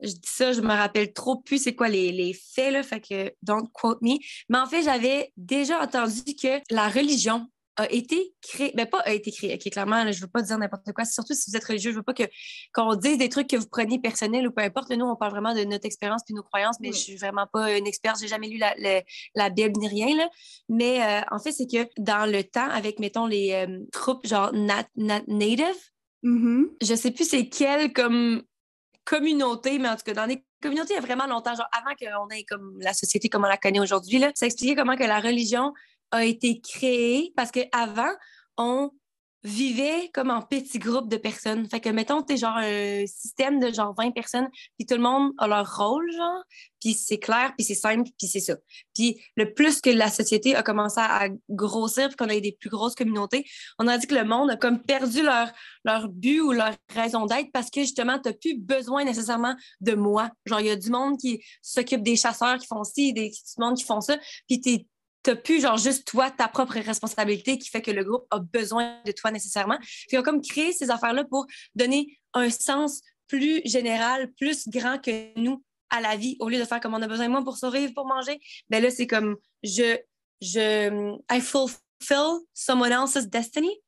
[0.00, 3.00] je dis ça, je me rappelle trop plus c'est quoi les, les, faits, là, fait
[3.00, 4.16] que don't quote me.
[4.48, 9.00] Mais en fait, j'avais déjà entendu que la religion a été créé, mais ben, pas
[9.00, 11.64] a été créé, ok, clairement, je veux pas dire n'importe quoi, surtout si vous êtes
[11.64, 12.24] religieux, je veux pas que
[12.72, 15.54] qu'on dise des trucs que vous preniez personnels ou peu importe, nous, on parle vraiment
[15.54, 18.48] de notre expérience puis nos croyances, mais je suis vraiment pas une experte, j'ai jamais
[18.48, 18.74] lu la,
[19.34, 20.28] la, Bible ni rien, là.
[20.68, 24.52] mais euh, en fait, c'est que dans le temps, avec, mettons, les euh, troupes genre
[24.52, 25.64] nat, native,
[26.22, 26.64] mm-hmm.
[26.82, 28.42] je sais plus c'est quelle comme
[29.04, 31.94] communauté, mais en tout cas, dans les communautés, il y a vraiment longtemps, genre avant
[31.94, 35.04] qu'on ait comme la société comme on la connaît aujourd'hui, là, ça expliquait comment que
[35.04, 35.72] la religion
[36.14, 38.12] a été créé parce qu'avant,
[38.56, 38.90] on
[39.44, 41.68] vivait comme en petits groupes de personnes.
[41.68, 45.32] Fait que, mettons, t'es genre un système de genre 20 personnes, puis tout le monde
[45.36, 46.42] a leur rôle, genre,
[46.80, 48.54] puis c'est clair, puis c'est simple, puis c'est ça.
[48.94, 52.56] Puis le plus que la société a commencé à grossir, puis qu'on a eu des
[52.58, 53.44] plus grosses communautés,
[53.78, 55.50] on a dit que le monde a comme perdu leur,
[55.84, 60.30] leur but ou leur raison d'être parce que, justement, t'as plus besoin nécessairement de moi.
[60.46, 63.62] Genre, il y a du monde qui s'occupe des chasseurs qui font ci, des, du
[63.62, 64.16] monde qui font ça,
[64.48, 64.86] puis t'es
[65.24, 69.00] t'as plus genre juste toi, ta propre responsabilité qui fait que le groupe a besoin
[69.04, 69.78] de toi nécessairement.
[70.06, 75.36] Puis ont comme créé ces affaires-là pour donner un sens plus général, plus grand que
[75.40, 77.56] nous à la vie, au lieu de faire comme on a besoin de moi pour
[77.56, 78.38] survivre, pour manger.
[78.68, 79.96] Ben là, c'est comme je,
[80.40, 83.80] je, I fulfill someone else's destiny.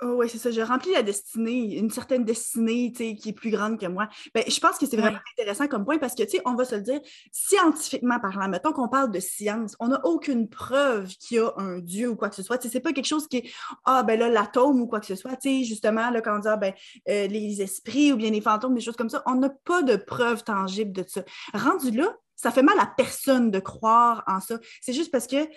[0.00, 0.52] Oh oui, c'est ça.
[0.52, 4.08] Je remplis la destinée, une certaine destinée qui est plus grande que moi.
[4.32, 6.64] Ben, je pense que c'est vraiment intéressant comme point parce que, tu sais, on va
[6.64, 7.00] se le dire,
[7.32, 11.78] scientifiquement parlant, mettons qu'on parle de science, on n'a aucune preuve qu'il y a un
[11.80, 12.62] Dieu ou quoi que ce soit.
[12.62, 13.50] C'est pas quelque chose qui est,
[13.84, 15.34] ah, ben là, l'atome ou quoi que ce soit.
[15.36, 16.72] Tu sais, justement, là, quand on dit, ah, ben,
[17.08, 19.96] euh, les esprits ou bien les fantômes, des choses comme ça, on n'a pas de
[19.96, 21.24] preuve tangible de ça.
[21.54, 24.58] Rendu là, ça fait mal à personne de croire en ça.
[24.80, 25.48] C'est juste parce que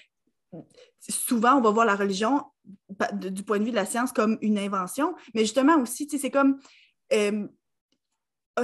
[1.00, 2.44] souvent, on va voir la religion
[3.14, 6.60] du point de vue de la science comme une invention, mais justement aussi, c'est comme
[7.14, 7.48] euh,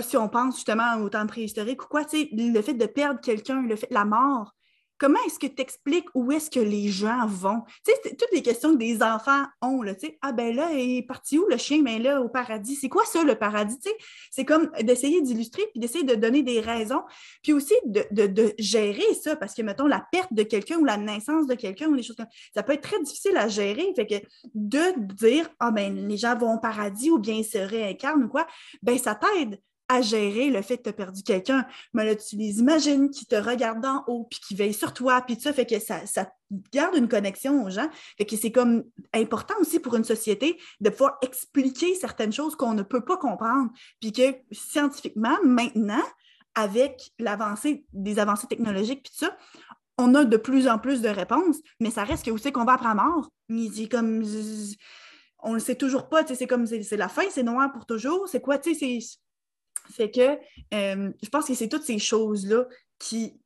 [0.01, 3.75] si on pense justement au temps préhistorique ou quoi, le fait de perdre quelqu'un, le
[3.75, 4.55] fait la mort,
[4.97, 7.61] comment est-ce que tu expliques où est-ce que les gens vont?
[7.85, 10.97] Tu sais, toutes les questions que des enfants ont, tu sais, ah ben là, il
[10.97, 11.81] est parti où le chien?
[11.81, 12.75] Ben là, au paradis.
[12.75, 13.77] C'est quoi ça, le paradis?
[14.31, 17.03] C'est comme d'essayer d'illustrer puis d'essayer de donner des raisons,
[17.43, 21.47] puis aussi de, gérer ça, parce que, mettons, la perte de quelqu'un ou la naissance
[21.47, 23.91] de quelqu'un ou des choses comme ça peut être très difficile à gérer.
[23.95, 24.15] Fait que
[24.53, 28.29] de dire, ah ben les gens vont au paradis ou bien ils se réincarnent ou
[28.29, 28.47] quoi,
[28.81, 31.65] ben ça t'aide à gérer le fait que tu as perdu quelqu'un.
[31.93, 35.21] Mais là, tu les imagines qui te regardent en haut, puis qui veillent sur toi,
[35.21, 36.01] puis ça, fait que ça,
[36.73, 37.89] garde une connexion aux gens.
[38.17, 42.73] Fait que c'est comme important aussi pour une société de pouvoir expliquer certaines choses qu'on
[42.73, 43.69] ne peut pas comprendre,
[43.99, 46.03] puis que scientifiquement, maintenant,
[46.55, 49.37] avec l'avancée des avancées technologiques, puis ça,
[49.97, 52.65] on a de plus en plus de réponses, mais ça reste que où c'est qu'on
[52.65, 53.29] va après mort?
[53.89, 54.23] comme
[55.43, 58.41] on ne sait toujours pas, c'est comme c'est la fin, c'est noir pour toujours, c'est
[58.41, 58.99] quoi, tu sais,
[59.91, 60.37] fait que
[60.73, 62.65] euh, je pense que c'est toutes ces choses-là
[62.99, 63.39] qui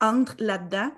[0.00, 0.90] entrent là-dedans,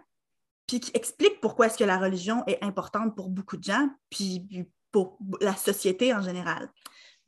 [0.66, 4.46] puis qui expliquent pourquoi est-ce que la religion est importante pour beaucoup de gens, puis
[4.90, 6.70] pour la société en général.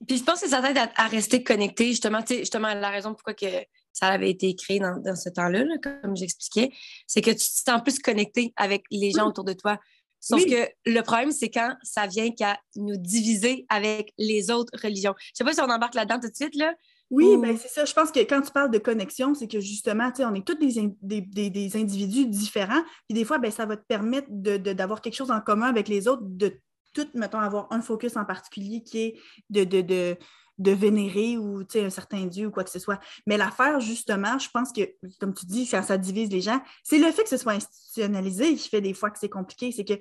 [0.07, 3.46] Puis je pense que ça t'aide à, rester connecté, justement, justement, la raison pourquoi que
[3.92, 6.70] ça avait été créé dans, ce temps-là, comme j'expliquais,
[7.07, 9.79] c'est que tu te sens plus connecté avec les gens autour de toi.
[10.20, 15.14] Sauf que le problème, c'est quand ça vient qu'à nous diviser avec les autres religions.
[15.18, 16.74] Je sais pas si on embarque là-dedans tout de suite, là,
[17.11, 17.85] oui, ben c'est ça.
[17.85, 21.21] Je pense que quand tu parles de connexion, c'est que justement, on est tous des,
[21.51, 22.83] des, individus différents.
[23.09, 26.09] Puis des fois, ben, ça va te permettre d'avoir quelque chose en commun avec les
[26.09, 26.59] autres, de
[26.95, 30.16] tout, mettons, avoir un focus en particulier qui est de, de,
[30.59, 32.99] de vénérer ou un certain dieu ou quoi que ce soit.
[33.27, 34.83] Mais l'affaire, justement, je pense que,
[35.21, 38.57] comme tu dis, quand ça divise les gens, c'est le fait que ce soit institutionnalisé
[38.57, 39.71] qui fait des fois que c'est compliqué.
[39.71, 39.95] C'est que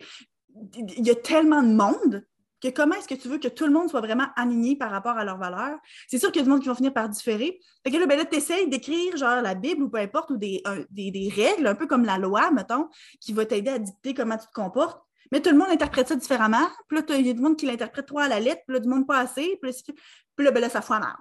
[0.74, 2.26] il y a tellement de monde
[2.62, 5.18] que comment est-ce que tu veux que tout le monde soit vraiment aligné par rapport
[5.18, 5.78] à leurs valeurs?
[6.08, 7.60] C'est sûr qu'il y a du monde qui va finir par différer.
[7.84, 10.38] Fait que là, ben là tu essaies d'écrire genre la Bible ou peu importe, ou
[10.38, 12.89] des, des, règles, un peu comme la loi, mettons,
[13.20, 15.02] qui va t'aider à dicter comment tu te comportes.
[15.32, 16.68] Mais tout le monde interprète ça différemment.
[16.88, 18.80] Puis là, il y a du monde qui l'interprète toi à la lettre, puis là,
[18.80, 19.60] du monde pas assez.
[19.62, 21.18] Puis là, ben là ça fout la merde.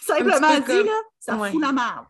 [0.00, 2.06] Simplement dit, là, ça fout la merde.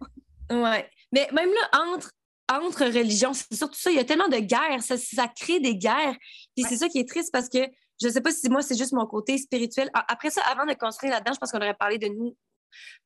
[0.50, 0.88] Ouais.
[1.12, 2.10] Mais même là, entre
[2.52, 5.76] entre religions, c'est surtout ça, il y a tellement de guerres, ça, ça crée des
[5.76, 6.16] guerres.
[6.54, 7.58] Puis c'est ça qui est triste parce que
[8.00, 9.90] je ne sais pas si moi, c'est juste mon côté spirituel.
[9.94, 12.36] Après ça, avant de construire là-dedans, je pense qu'on aurait parlé de nous,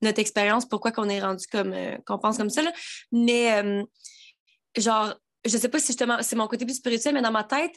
[0.03, 2.63] notre expérience, pourquoi qu'on est rendu comme, euh, qu'on pense comme ça.
[2.63, 2.73] Là.
[3.13, 3.83] Mais euh,
[4.77, 7.75] genre, je sais pas si justement c'est mon côté plus spirituel, mais dans ma tête,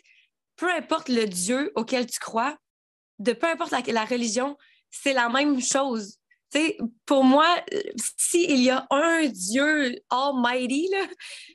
[0.56, 2.58] peu importe le Dieu auquel tu crois,
[3.20, 4.58] de peu importe la, religion,
[4.90, 6.18] c'est la même chose.
[7.06, 7.48] Pour moi,
[8.18, 10.90] s'il y a un Dieu almighty,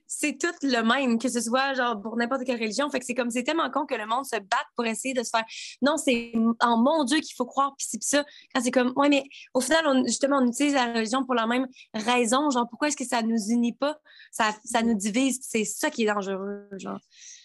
[0.07, 2.89] c'est tout le même, que ce soit genre pour n'importe quelle religion.
[2.91, 5.31] Fait c'est comme c'est tellement con que le monde se batte pour essayer de se
[5.31, 5.45] faire
[5.83, 8.25] non, c'est en mon Dieu qu'il faut croire, puis c'est ça.
[8.55, 11.47] Quand c'est comme ouais, mais au final, on, justement, on utilise la religion pour la
[11.47, 12.51] même raison.
[12.51, 13.99] Genre, pourquoi est-ce que ça nous unit pas?
[14.31, 15.41] Ça, ça nous divise.
[15.43, 17.01] C'est ça qui est dangereux, genre.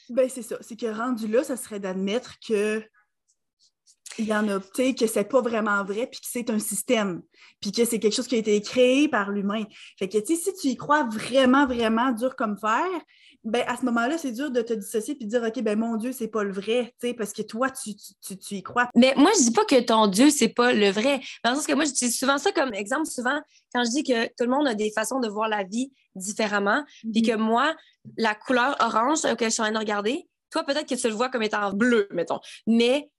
[0.10, 0.58] Ben, c'est ça.
[0.62, 2.84] C'est que rendu là, ça serait d'admettre que
[4.18, 6.60] il y en a, tu sais, que c'est pas vraiment vrai, puis que c'est un
[6.60, 7.22] système,
[7.60, 9.64] puis que c'est quelque chose qui a été créé par l'humain.
[9.98, 12.88] Fait que, tu sais, si tu y crois vraiment, vraiment dur comme fer,
[13.44, 15.98] ben à ce moment-là, c'est dur de te dissocier puis de dire, OK, ben mon
[15.98, 18.90] Dieu, c'est pas le vrai, tu sais, parce que toi, tu, tu, tu, y crois.
[18.96, 21.22] Mais moi, je dis pas que ton Dieu, c'est pas le vrai.
[21.44, 23.40] Dans le sens que moi, j'utilise souvent ça comme exemple, souvent,
[23.74, 26.84] quand je dis que tout le monde a des façons de voir la vie différemment,
[27.12, 27.42] puis que mhm.
[27.42, 27.76] moi,
[28.18, 31.14] la couleur orange auquel je suis en train de regarder, toi, peut-être que tu le
[31.14, 32.40] vois comme étant bleu, mettons.
[32.68, 33.10] Mais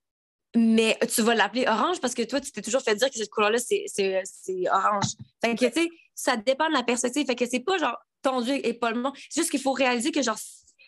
[0.55, 3.29] mais tu vas l'appeler orange parce que toi, tu t'es toujours fait dire que cette
[3.29, 5.05] couleur-là, c'est orange.
[5.43, 7.25] Fait que, tu sais, ça dépend de la perspective.
[7.25, 9.13] Fait que c'est pas genre ton Dieu et pas le monde.
[9.29, 10.37] C'est juste qu'il faut réaliser que, genre,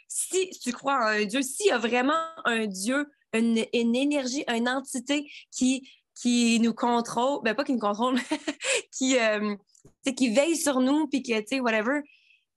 [0.08, 2.14] si tu crois en un Dieu, s'il y a vraiment
[2.46, 8.20] un Dieu, une, énergie, une entité qui, qui nous contrôle, ben pas qui nous contrôle,
[8.98, 9.56] qui, euh,
[10.16, 12.02] qui veille sur nous, puis que, tu sais, whatever,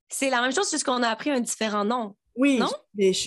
[0.08, 2.16] c'est la même chose, juste qu'on a appris un différent nom.
[2.38, 2.60] Oui,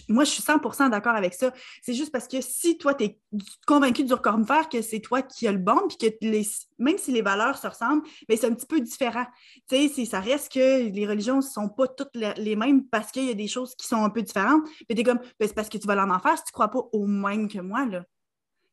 [0.07, 1.53] moi, je suis 100% d'accord avec ça.
[1.81, 3.19] C'est juste parce que si toi, tu es
[3.67, 4.13] convaincu du
[4.47, 6.47] fer que c'est toi qui as le bon, puis que les,
[6.79, 9.25] même si les valeurs se ressemblent, mais c'est un petit peu différent.
[9.67, 13.25] Tu sais, ça reste que les religions ne sont pas toutes les mêmes parce qu'il
[13.25, 14.63] y a des choses qui sont un peu différentes.
[14.63, 16.53] Puis tu es comme, ben, c'est parce que tu vas en enfer si tu ne
[16.53, 18.05] crois pas au même que moi, là.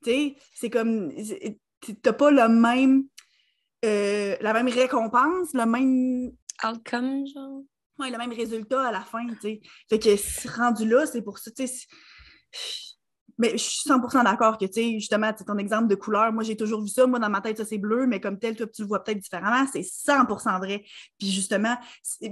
[0.05, 1.13] Tu sais, c'est comme,
[1.81, 3.07] tu n'as pas le même,
[3.85, 6.31] euh, la même récompense, le même...
[6.65, 7.63] Outcome, genre?
[7.99, 9.61] Ouais, le même résultat à la fin, tu sais.
[9.89, 11.87] Fait que rendu là, c'est pour ça, tu sais.
[13.41, 16.57] Mais je suis 100% d'accord que, tu sais, justement, ton exemple de couleur, moi, j'ai
[16.57, 17.07] toujours vu ça.
[17.07, 19.21] Moi, dans ma tête, ça, c'est bleu, mais comme tel, toi, tu le vois peut-être
[19.21, 19.65] différemment.
[19.73, 20.85] C'est 100% vrai.
[21.19, 21.77] Puis, justement,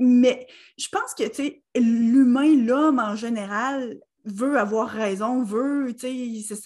[0.00, 6.42] mais je pense que, tu sais, l'humain, l'homme en général, veut avoir raison, veut, tu
[6.42, 6.56] sais...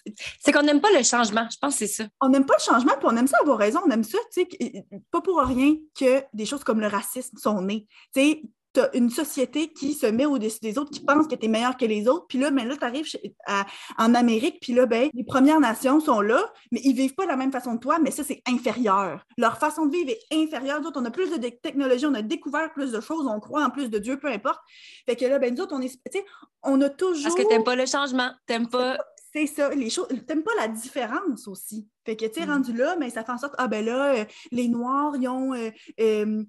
[0.40, 2.08] C'est qu'on n'aime pas le changement, je pense que c'est ça.
[2.20, 4.46] On n'aime pas le changement, puis on aime ça avoir raison, on aime ça, tu
[4.50, 7.86] sais, pas pour rien que des choses comme le racisme sont nées.
[8.14, 11.34] Tu sais, tu as une société qui se met au-dessus des autres, qui pense que
[11.34, 12.26] tu es meilleur que les autres.
[12.28, 13.06] Puis là, mais ben là, tu arrives
[13.98, 17.30] en Amérique, puis là, ben, les Premières Nations sont là, mais ils vivent pas de
[17.30, 19.24] la même façon que toi, mais ça, c'est inférieur.
[19.36, 20.80] Leur façon de vivre est inférieure.
[20.80, 23.64] Nous autres, on a plus de technologie, on a découvert plus de choses, on croit
[23.64, 24.60] en plus de Dieu, peu importe.
[25.06, 26.00] Fait que là, ben, nous autres, on est,
[26.62, 27.22] on a toujours...
[27.22, 28.98] Parce que t'aimes pas le changement, t'aimes pas...
[29.32, 31.86] C'est ça, les choses, t'aimes pas la différence aussi.
[32.04, 32.50] Fait que, tu sais, mm.
[32.50, 35.28] rendu là, mais ben, ça fait en sorte, ah ben là, euh, les Noirs, ils
[35.28, 35.54] ont...
[35.54, 36.44] Euh, euh,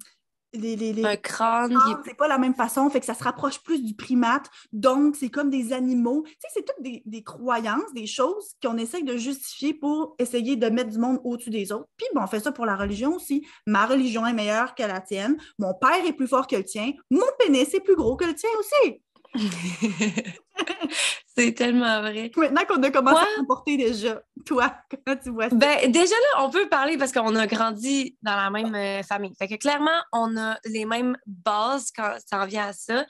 [0.54, 1.78] les, un crâne.
[2.06, 4.50] C'est pas la même façon, fait que ça se rapproche plus du primate.
[4.74, 6.24] Donc, c'est comme des animaux.
[6.26, 10.68] Tu sais, c'est toutes des, croyances, des choses qu'on essaye de justifier pour essayer de
[10.70, 11.88] mettre du monde au-dessus des autres.
[11.98, 13.46] Puis, bon, on fait ça pour la religion aussi.
[13.66, 15.38] Ma religion est meilleure que la tienne.
[15.60, 16.92] Mon père est plus fort que le tien.
[17.10, 19.02] Mon pénis est plus gros que le tien aussi.
[21.36, 22.32] c'est tellement vrai.
[22.36, 25.56] Maintenant qu'on a commencé à comporter déjà, toi, comment tu vois ça?
[25.56, 29.34] Ben, déjà là, on peut parler parce qu'on a grandi dans la même euh, famille.
[29.38, 33.06] Fait que clairement, on a les mêmes bases quand ça en vient à ça.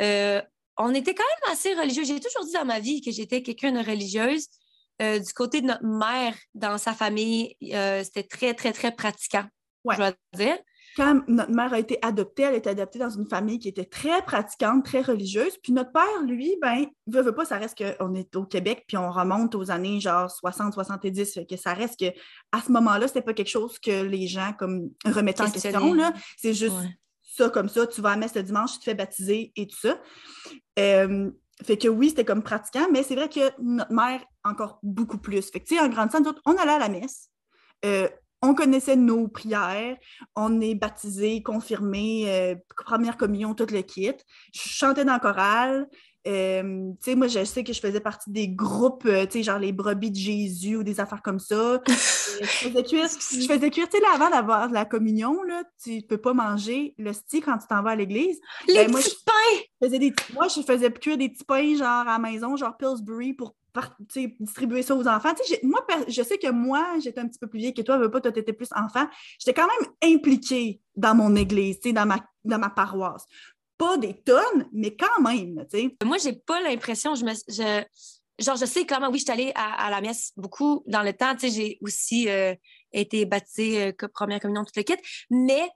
[0.00, 0.42] Euh,
[0.76, 2.04] on était quand même assez religieux.
[2.04, 4.48] J'ai toujours dit dans ma vie que j'étais quelqu'un de religieuse.
[5.00, 9.44] Euh, du côté de notre mère, dans sa famille, c'était très, très, très pratiquant,
[9.90, 10.58] je dois dire
[10.96, 13.84] quand notre mère a été adoptée, elle a été adoptée dans une famille qui était
[13.84, 15.56] très pratiquante, très religieuse.
[15.62, 18.96] Puis notre père, lui, ben, veut, veut pas, ça reste qu'on est au Québec, puis
[18.96, 22.12] on remonte aux années genre 60, 70, que ça reste que
[22.52, 26.12] à ce moment-là, c'était pas quelque chose que les gens comme remettaient en question.
[26.36, 26.76] C'est juste
[27.22, 29.78] ça comme ça, tu vas à messe le dimanche, tu te fais baptiser et tout
[29.78, 29.98] ça.
[30.78, 31.30] Euh,
[31.64, 35.50] fait que oui, c'était comme pratiquant, mais c'est vrai que notre mère, encore beaucoup plus.
[35.50, 37.30] Fait que, tu sais, en grandissant, on allait à la messe.
[37.84, 38.08] Euh,
[38.42, 39.96] on connaissait nos prières,
[40.34, 44.12] on est baptisé, confirmé, euh, première communion, tout le kit.
[44.52, 45.88] Je chantais dans le chorale.
[46.26, 49.42] Euh, tu sais, moi, je sais que je faisais partie des groupes, euh, tu sais,
[49.42, 51.80] genre les brebis de Jésus ou des affaires comme ça.
[51.88, 56.18] je faisais cuire, je faisais cuire, tu sais, avant d'avoir la communion, là, tu peux
[56.18, 58.40] pas manger le stick quand tu t'en vas à l'église.
[58.68, 59.62] Les ben, petits pains!
[59.82, 63.34] Faisais des, moi, je faisais cuire des petits pains, genre, à la maison, genre Pillsbury,
[63.34, 63.56] pour
[64.40, 65.32] distribuer ça aux enfants.
[65.62, 68.20] moi, je sais que moi, j'étais un petit peu plus vieille que toi, veux pas,
[68.20, 69.06] toi, tu étais plus enfant.
[69.38, 73.24] J'étais quand même impliquée dans mon église, dans ma, dans ma paroisse.
[73.78, 75.64] Pas des tonnes, mais quand même.
[75.70, 75.96] sais.
[76.04, 77.32] Moi, j'ai pas l'impression, je me.
[77.48, 77.84] Je...
[78.38, 81.34] Genre, je sais oui, je suis allée à, la messe beaucoup dans le temps.
[81.40, 82.54] J'ai aussi euh,
[82.92, 84.96] été baptisée euh, première communion, tout le kit.
[85.30, 85.68] Mais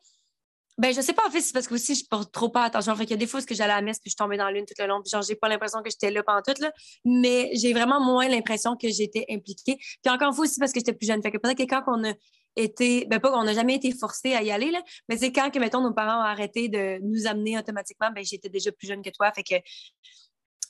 [0.78, 2.94] ben, je sais pas, en fait, c'est parce que aussi, je porte trop pas attention.
[2.96, 4.50] Fait qu'il y a des fois où j'allais à la messe puis je tombais dans
[4.50, 5.00] l'une tout le long.
[5.02, 6.70] Puis genre, j'ai pas l'impression que j'étais là pendant tout, là.
[7.04, 9.76] Mais j'ai vraiment moins l'impression que j'étais impliquée.
[9.76, 11.22] Puis encore une fois aussi parce que j'étais plus jeune.
[11.22, 12.12] Fait que peut-être que quand on a
[12.56, 15.50] été, ben pas qu'on n'a jamais été forcé à y aller, là, mais c'est quand
[15.50, 19.02] que, mettons, nos parents ont arrêté de nous amener automatiquement, ben j'étais déjà plus jeune
[19.02, 19.30] que toi.
[19.32, 19.54] Fait que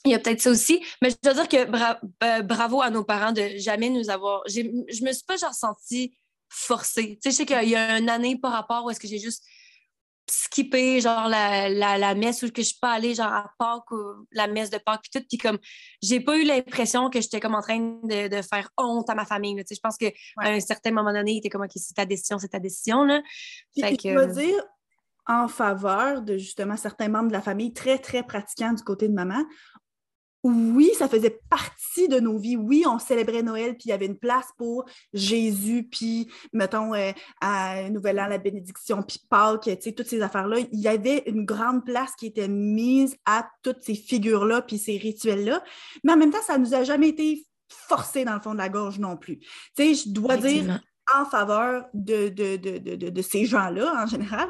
[0.05, 0.81] il y a peut-être ça aussi.
[1.01, 4.41] Mais je dois dire que euh, bravo à nos parents de jamais nous avoir.
[4.47, 6.17] Je me suis pas genre sentie
[6.49, 7.19] forcée.
[7.21, 9.19] Tu sais, je sais qu'il y a une année par rapport où est-ce que j'ai
[9.19, 9.43] juste
[10.29, 14.27] skipper genre la, la, messe où que je suis pas allée genre à Pâques ou
[14.31, 15.25] la messe de Pâques puis tout.
[15.27, 15.57] Puis comme
[16.01, 19.25] j'ai pas eu l'impression que j'étais comme en train de, de, faire honte à ma
[19.25, 19.75] famille tu sais.
[19.75, 22.39] Je pense que à un certain moment donné il était comme ok c'est ta décision
[22.39, 23.21] c'est ta décision là.
[23.79, 24.27] Fait que...
[24.27, 24.63] tu dire
[25.27, 29.13] en faveur de justement certains membres de la famille très très pratiquants du côté de
[29.13, 29.43] maman
[30.47, 32.55] oui, ça faisait partie de nos vies.
[32.55, 37.11] Oui, on célébrait Noël, puis il y avait une place pour Jésus, puis, mettons, euh,
[37.41, 40.59] à Nouvel An, la bénédiction, puis Pâques, toutes ces affaires-là.
[40.71, 44.97] Il y avait une grande place qui était mise à toutes ces figures-là, puis ces
[44.97, 45.63] rituels-là.
[46.03, 48.57] Mais en même temps, ça ne nous a jamais été forcé dans le fond de
[48.57, 49.39] la gorge non plus.
[49.39, 50.79] Tu sais, je dois dire,
[51.15, 54.49] en faveur de, de, de, de ces gens-là en général.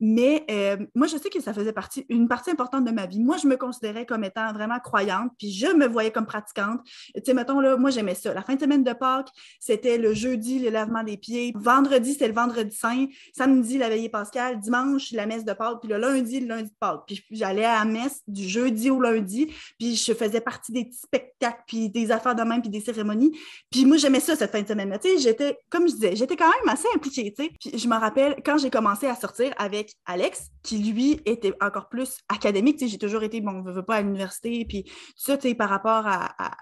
[0.00, 3.20] Mais euh, moi, je sais que ça faisait partie, une partie importante de ma vie.
[3.20, 6.80] Moi, je me considérais comme étant vraiment croyante, puis je me voyais comme pratiquante.
[6.84, 8.32] Tu sais, mettons, là, moi, j'aimais ça.
[8.32, 11.52] La fin de semaine de Pâques, c'était le jeudi, le lavement des pieds.
[11.54, 13.06] Vendredi, c'était le vendredi saint.
[13.36, 14.60] Samedi, la veillée pascale.
[14.60, 15.80] Dimanche, la messe de Pâques.
[15.80, 17.04] Puis le lundi, le lundi de Pâques.
[17.06, 19.52] Puis j'allais à la messe du jeudi au lundi.
[19.78, 23.36] Puis je faisais partie des petits spectacles, puis des affaires de même, puis des cérémonies.
[23.70, 24.98] Puis moi, j'aimais ça, cette fin de semaine-là.
[24.98, 27.50] Tu sais, j'étais comme je disais, j'étais quand même assez impliquée, tu sais.
[27.60, 31.88] Puis je me rappelle quand j'ai commencé à sortir avec Alex, qui lui était encore
[31.88, 35.36] plus académique, tu sais, j'ai toujours été, bon, on veut pas à l'université, puis ça,
[35.36, 36.56] tu sais, par rapport à,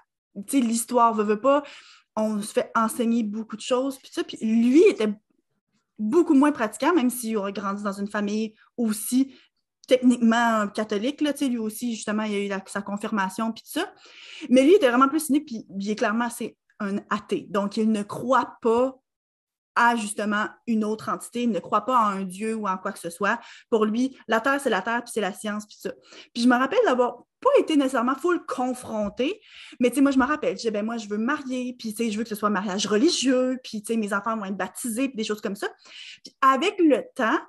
[0.47, 1.63] tu sais, l'histoire, veut, veut pas,
[2.15, 5.13] on se fait enseigner beaucoup de choses, puis ça, puis lui était
[5.97, 9.35] beaucoup moins pratiquant, même s'il aurait grandi dans une famille aussi
[9.87, 13.91] techniquement catholique, là, lui aussi, justement, il a eu sa confirmation, puis tout ça.
[14.49, 17.45] Mais lui, il était vraiment plus cynique, puis il est clairement assez un athée.
[17.49, 19.00] Donc, il ne croit pas
[19.75, 22.99] à justement une autre entité, ne croit pas en un Dieu ou en quoi que
[22.99, 23.39] ce soit.
[23.69, 25.91] Pour lui, la Terre, c'est la Terre, puis c'est la science, puis ça.
[26.33, 29.41] Puis je me rappelle d'avoir pas été nécessairement full confrontée,
[29.79, 31.75] mais tu sais, moi, je me rappelle, je disais, ben moi, je veux me marier,
[31.77, 34.13] puis tu sais, je veux que ce soit un mariage religieux, puis tu sais, mes
[34.13, 35.67] enfants vont être baptisés, puis des choses comme ça.
[36.23, 37.39] Puis avec le temps,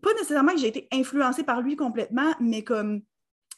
[0.00, 3.02] pas nécessairement que j'ai été influencée par lui complètement, mais comme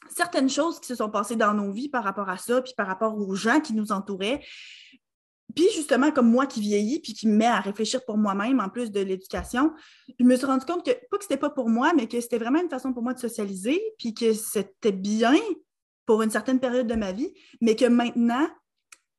[0.09, 2.87] certaines choses qui se sont passées dans nos vies par rapport à ça, puis par
[2.87, 4.43] rapport aux gens qui nous entouraient,
[5.55, 8.69] puis justement, comme moi qui vieillis, puis qui me met à réfléchir pour moi-même, en
[8.69, 9.71] plus de l'éducation,
[10.19, 12.37] je me suis rendu compte que, pas que c'était pas pour moi, mais que c'était
[12.37, 15.35] vraiment une façon pour moi de socialiser, puis que c'était bien
[16.05, 18.47] pour une certaine période de ma vie, mais que maintenant,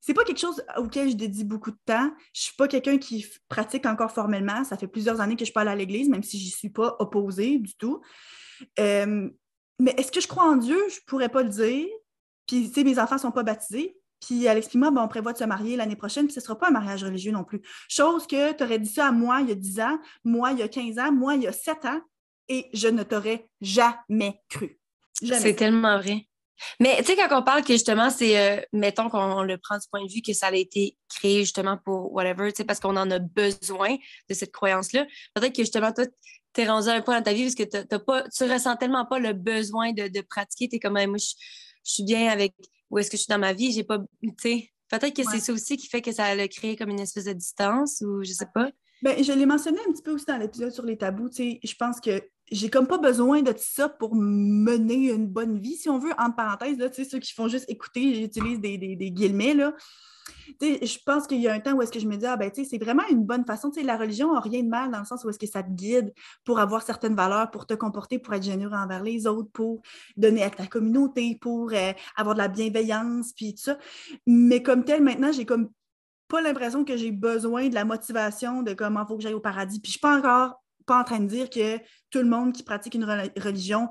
[0.01, 2.13] c'est pas quelque chose auquel je dédie beaucoup de temps.
[2.35, 4.63] Je suis pas quelqu'un qui pratique encore formellement.
[4.63, 7.59] Ça fait plusieurs années que je allée à l'église, même si j'y suis pas opposée
[7.59, 8.03] du tout.
[8.79, 9.31] Euh,
[9.79, 10.79] mais est-ce que je crois en Dieu?
[10.91, 11.89] Je pourrais pas le dire.
[12.47, 13.97] Puis, tu sais, mes enfants sont pas baptisés.
[14.25, 16.59] Puis Alex moi, ben, on prévoit de se marier l'année prochaine, puis ce ne sera
[16.59, 17.61] pas un mariage religieux non plus.
[17.89, 20.59] Chose que tu aurais dit ça à moi il y a 10 ans, moi il
[20.59, 22.01] y a 15 ans, moi il y a 7 ans,
[22.49, 24.79] et je ne t'aurais jamais cru.
[25.13, 26.27] C'est tellement vrai.
[26.81, 29.87] Mais tu sais, quand on parle que justement, c'est, euh, mettons qu'on le prend du
[29.91, 32.97] point de vue que ça a été créé justement pour whatever, tu sais, parce qu'on
[32.97, 33.97] en a besoin
[34.29, 35.07] de cette croyance-là.
[35.35, 36.05] Peut-être que justement, toi,
[36.55, 38.77] tu es rendu à un point dans ta vie parce que t'as pas, tu ressens
[38.77, 40.69] tellement pas le besoin de, pratiquer.
[40.69, 41.35] Tu es comme, moi, je
[41.83, 42.55] suis bien avec
[42.95, 45.41] où est-ce que je suis dans ma vie, j'ai pas, tu sais, peut-être que c'est
[45.41, 48.31] ça aussi qui fait que ça a créé comme une espèce de distance ou je
[48.31, 48.71] sais pas.
[49.03, 52.01] Ben, je l'ai mentionné un petit peu aussi dans l'épisode sur les tabous, je pense
[52.01, 56.13] que j'ai comme pas besoin de ça pour mener une bonne vie, si on veut,
[56.19, 59.75] entre parenthèses, là, ceux qui font juste écouter, j'utilise des, des, des guillemets, là,
[60.61, 62.51] je pense qu'il y a un temps où est-ce que je me dis, ah ben,
[62.55, 63.71] c'est vraiment une bonne façon.
[63.83, 66.13] la religion n'a rien de mal dans le sens où est-ce que ça te guide
[66.45, 69.83] pour avoir certaines valeurs, pour te comporter, pour être généreux envers les autres, pour
[70.17, 73.79] donner à ta communauté, pour euh, avoir de la bienveillance, puis tout ça.
[74.27, 75.71] Mais comme tel, maintenant, j'ai comme
[76.29, 79.41] pas l'impression que j'ai besoin de la motivation de comment il faut que j'aille au
[79.41, 79.81] paradis.
[79.81, 81.79] Puis je suis pas encore pas en train de dire que
[82.11, 83.89] tout le monde qui pratique une religion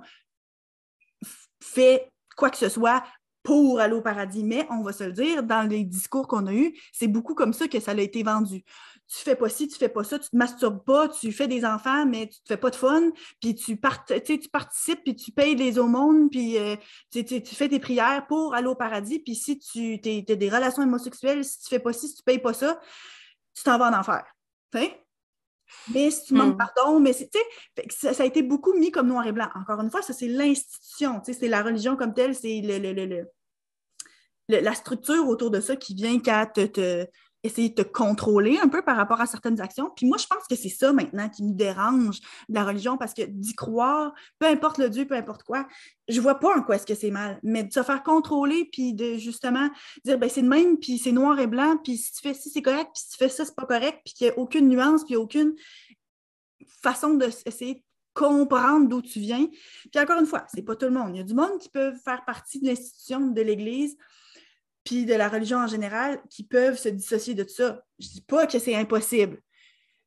[1.61, 3.03] fait quoi que ce soit
[3.43, 4.43] pour aller au paradis.
[4.43, 7.53] Mais on va se le dire, dans les discours qu'on a eus, c'est beaucoup comme
[7.53, 8.63] ça que ça a été vendu.
[9.05, 11.65] Tu fais pas ci, tu fais pas ça, tu te masturbes pas, tu fais des
[11.65, 15.55] enfants, mais tu te fais pas de fun, puis tu, tu participes, puis tu payes
[15.55, 16.77] les aumônes, puis euh,
[17.11, 21.43] tu, fais tes prières pour aller au paradis, puis si tu as des relations homosexuelles,
[21.43, 22.79] si tu fais pas ci, si tu payes pas ça,
[23.53, 24.23] tu t'en vas en enfer.
[25.93, 26.57] Mais si tu manques hmm.
[26.75, 29.49] pardon, mais ça, ça a été beaucoup mis comme noir et blanc.
[29.55, 33.25] Encore une fois, ça, c'est l'institution, c'est la religion comme telle, c'est le,
[34.49, 37.05] la structure autour de ça qui vient qu'à te,
[37.43, 39.91] essayer de te contrôler un peu par rapport à certaines actions.
[39.95, 43.13] Puis moi, je pense que c'est ça maintenant qui me dérange de la religion parce
[43.13, 45.67] que d'y croire, peu importe le Dieu, peu importe quoi,
[46.07, 47.39] je vois pas en quoi est-ce que c'est mal.
[47.43, 49.69] Mais de se faire contrôler, puis de justement
[50.05, 52.49] dire, ben c'est le même, puis c'est noir et blanc, puis si tu fais ci,
[52.49, 54.69] c'est correct, puis si tu fais ça, c'est pas correct, puis qu'il n'y a aucune
[54.69, 55.53] nuance, puis aucune
[56.81, 57.81] façon d'essayer de
[58.13, 59.47] comprendre d'où tu viens.
[59.91, 61.15] Puis encore une fois, c'est pas tout le monde.
[61.15, 63.97] Il y a du monde qui peut faire partie de l'institution de l'Église
[64.83, 67.83] puis de la religion en général qui peuvent se dissocier de tout ça.
[67.99, 69.41] Je dis pas que c'est impossible.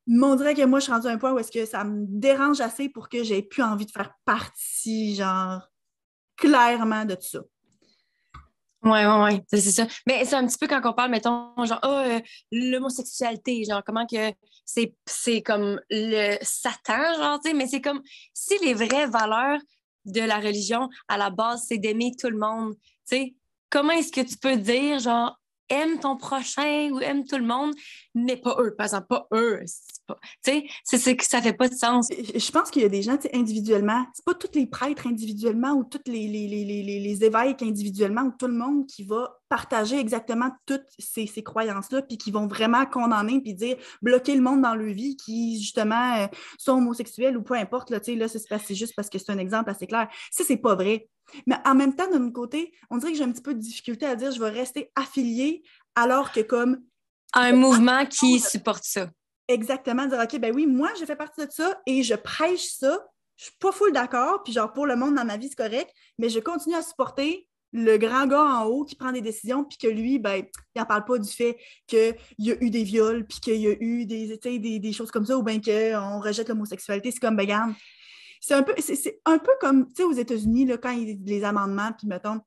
[0.06, 1.82] Mais on dirait que moi, je suis rendue à un point où est-ce que ça
[1.82, 5.68] me dérange assez pour que j'ai plus envie de faire partie, genre,
[6.36, 7.40] clairement de tout ça.
[8.82, 9.86] Oui, oui, oui, c'est ça.
[10.06, 12.20] Mais c'est un petit peu quand on parle, mettons, genre, oh,
[12.52, 14.32] l'homosexualité, genre, comment que
[14.64, 18.00] c'est comme le Satan, genre, tu sais, mais c'est comme
[18.32, 19.58] si les vraies valeurs
[20.04, 22.74] de la religion, à la base, c'est d'aimer tout le monde,
[23.08, 23.34] tu sais,
[23.76, 27.74] comment est-ce que tu peux dire, genre, aime ton prochain ou aime tout le monde,
[28.14, 29.60] mais pas eux, par exemple, pas eux.
[30.42, 32.08] Tu sais, ça fait pas de sens.
[32.10, 35.84] Je pense qu'il y a des gens, individuellement, c'est pas tous les prêtres individuellement ou
[35.84, 40.50] tous les, les, les, les, évêques individuellement ou tout le monde qui va partager exactement
[40.64, 44.74] toutes ces, ces croyances-là, puis qui vont vraiment condamner puis dire bloquer le monde dans
[44.74, 49.10] leur vie qui, justement, euh, sont homosexuels ou peu importe, là, là c'est juste parce
[49.10, 50.08] que c'est un exemple assez clair.
[50.30, 51.08] Ça, c'est pas vrai.
[51.46, 53.60] Mais en même temps, de notre côté, on dirait que j'ai un petit peu de
[53.60, 55.62] difficulté à dire je vais rester affiliée
[55.94, 56.82] alors que comme...
[57.34, 59.10] Un mouvement qui supporte ça.
[59.48, 62.98] Exactement, dire OK, ben oui, moi, je fais partie de ça et je prêche ça.
[63.36, 65.90] Je suis pas full d'accord, puis genre pour le monde dans ma vie, c'est correct,
[66.18, 69.76] mais je continue à supporter le grand gars en haut qui prend des décisions, puis
[69.76, 73.26] que lui, ben, il n'en parle pas du fait qu'il y a eu des viols,
[73.26, 76.48] puis qu'il y a eu des, des, des, choses comme ça, ou bien qu'on rejette
[76.48, 77.10] l'homosexualité.
[77.10, 77.74] C'est comme, ben,
[78.40, 81.16] c'est un peu, c'est, un peu comme, tu sais, aux États-Unis, quand il y a
[81.24, 82.40] les amendements, puis mettons,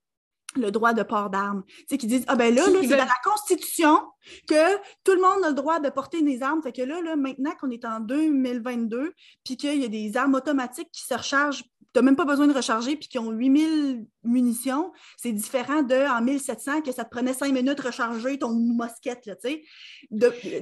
[0.56, 1.64] le droit de port d'armes.
[1.68, 4.00] Tu sais, qui disent, ah ben là, là c'est dans la Constitution
[4.48, 6.62] que tout le monde a le droit de porter des armes.
[6.64, 9.14] Fait que là, là maintenant qu'on est en 2022,
[9.46, 12.46] puis qu'il y a des armes automatiques qui se rechargent tu n'as même pas besoin
[12.46, 17.10] de recharger, puis qui ont 8000 munitions, c'est différent de en 1700 que ça te
[17.10, 19.64] prenait cinq minutes de recharger ton mousquette, tu sais.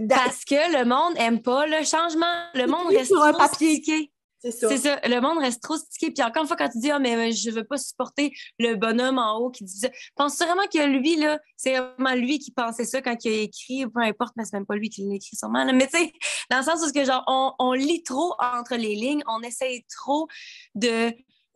[0.08, 2.46] Parce que le monde n'aime pas le changement.
[2.54, 4.14] Le monde reste sur un papier.
[4.40, 5.00] C'est ça.
[5.04, 6.12] Le monde reste trop stické.
[6.12, 9.18] Puis encore une fois, quand tu dis, ah, mais je veux pas supporter le bonhomme
[9.18, 12.86] en haut qui dit ça, penses vraiment que lui, là, c'est vraiment lui qui pensait
[12.86, 15.36] ça quand il a écrit, peu importe, mais c'est même pas lui qui l'a écrit
[15.36, 15.66] sûrement.
[15.74, 16.12] Mais tu sais,
[16.52, 17.24] dans le sens où que, genre,
[17.60, 20.28] on, lit trop entre les lignes, on essaye trop
[20.76, 21.14] de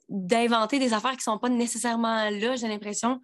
[0.09, 3.21] d'inventer des affaires qui sont pas nécessairement là, j'ai l'impression.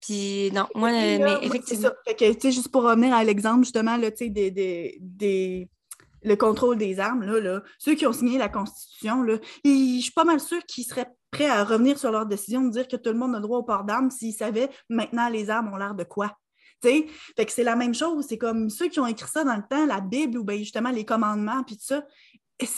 [0.00, 1.88] Puis non, moi, mais effectivement.
[2.06, 5.68] Fait que, juste pour revenir à l'exemple, justement, là, des, des, des
[6.24, 10.12] le contrôle des armes, là, là, ceux qui ont signé la Constitution, là, je suis
[10.12, 13.10] pas mal sûre qu'ils seraient prêts à revenir sur leur décision de dire que tout
[13.10, 16.04] le monde a droit au port d'armes s'ils savaient maintenant les armes ont l'air de
[16.04, 16.36] quoi.
[16.82, 18.26] Fait que c'est la même chose.
[18.28, 20.90] C'est comme ceux qui ont écrit ça dans le temps, la Bible ou bien justement
[20.90, 22.04] les commandements, puis tout ça,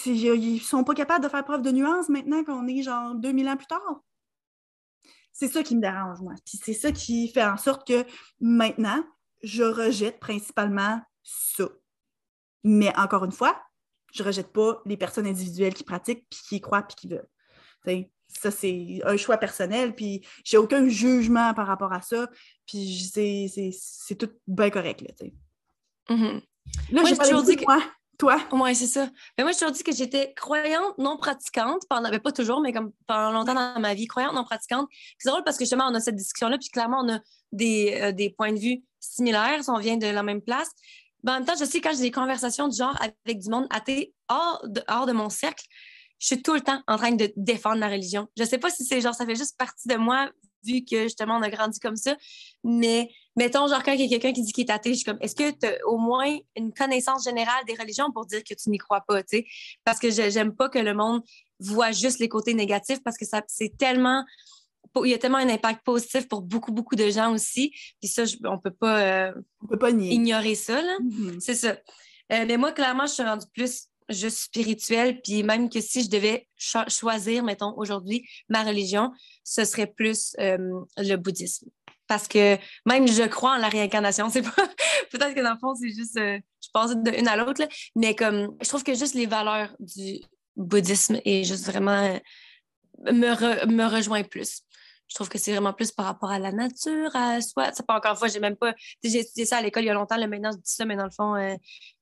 [0.06, 3.56] ils sont pas capables de faire preuve de nuance maintenant qu'on est genre 2000 ans
[3.56, 4.00] plus tard.
[5.32, 6.34] C'est ça qui me dérange, moi.
[6.44, 8.04] Puis c'est ça qui fait en sorte que
[8.40, 9.04] maintenant,
[9.42, 11.68] je rejette principalement ça.
[12.68, 13.62] Mais encore une fois,
[14.12, 18.08] je ne rejette pas les personnes individuelles qui pratiquent, puis qui croient, puis qui veulent.
[18.26, 22.28] ça, c'est un choix personnel, puis j'ai aucun jugement par rapport à ça,
[22.66, 25.02] puis c'est tout bien correct.
[25.02, 25.28] Là,
[26.10, 26.42] mm-hmm.
[26.90, 27.64] là j'ai toujours dit que...
[28.18, 28.40] Toi?
[28.50, 29.10] Oui, c'est ça.
[29.36, 32.72] Mais moi, j'ai toujours dit que j'étais croyante non pratiquante pendant, ben, pas toujours, mais
[32.72, 34.88] comme pendant longtemps dans ma vie, croyante non pratiquante.
[35.18, 37.20] C'est drôle parce que justement, on a cette discussion-là, puis clairement, on a
[37.52, 40.70] des, euh, des points de vue similaires, si on vient de la même place.
[41.22, 43.66] Ben, en même temps, je sais quand j'ai des conversations du genre avec du monde
[43.70, 45.64] athée hors de, hors de mon cercle,
[46.18, 48.26] je suis tout le temps en train de défendre la religion.
[48.38, 50.30] Je sais pas si c'est genre, ça fait juste partie de moi,
[50.64, 52.16] vu que justement, on a grandi comme ça.
[52.64, 55.04] Mais mettons, genre, quand il y a quelqu'un qui dit qu'il est athée, je suis
[55.04, 58.54] comme, est-ce que tu as au moins une connaissance générale des religions pour dire que
[58.54, 59.46] tu n'y crois pas, tu sais?
[59.84, 61.22] Parce que j'aime pas que le monde
[61.60, 64.24] voit juste les côtés négatifs parce que c'est tellement
[65.04, 67.70] il y a tellement un impact positif pour beaucoup, beaucoup de gens aussi.
[68.00, 69.32] Puis ça, on peut pas, euh,
[69.62, 70.80] on peut pas ignorer ça.
[70.82, 71.40] Mm-hmm.
[71.40, 71.76] C'est ça.
[72.32, 75.20] Euh, mais moi, clairement, je suis rendue plus juste spirituelle.
[75.22, 79.12] Puis même que si je devais choisir, mettons, aujourd'hui, ma religion,
[79.44, 80.56] ce serait plus euh,
[80.98, 81.68] le bouddhisme.
[82.08, 84.28] Parce que même je crois en la réincarnation.
[84.30, 84.68] C'est pas.
[85.10, 86.16] Peut-être que dans le fond, c'est juste.
[86.16, 87.62] je passe d'une à l'autre.
[87.96, 90.20] Mais comme je trouve que juste les valeurs du
[90.56, 92.18] bouddhisme et juste vraiment
[93.04, 94.62] me, me rejoint plus
[95.08, 97.72] je trouve que c'est vraiment plus par rapport à la nature, à soi.
[97.72, 98.74] Ça, pas encore une fois, j'ai même pas.
[99.04, 100.96] J'ai étudié ça à l'école il y a longtemps, là, maintenant je dis ça, mais
[100.96, 101.54] dans le fond, euh,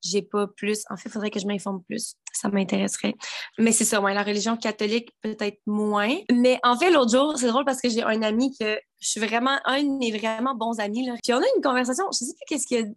[0.02, 0.84] j'ai pas plus.
[0.90, 2.14] En fait, il faudrait que je m'informe plus.
[2.32, 3.14] Ça m'intéresserait.
[3.58, 6.16] Mais c'est ça, ouais, la religion catholique, peut-être moins.
[6.32, 9.20] Mais en fait, l'autre jour, c'est drôle parce que j'ai un ami que je suis
[9.20, 11.06] vraiment un de mes vraiment bons amis.
[11.06, 11.14] Là.
[11.22, 12.88] Puis on a une conversation, je sais plus qu'est-ce que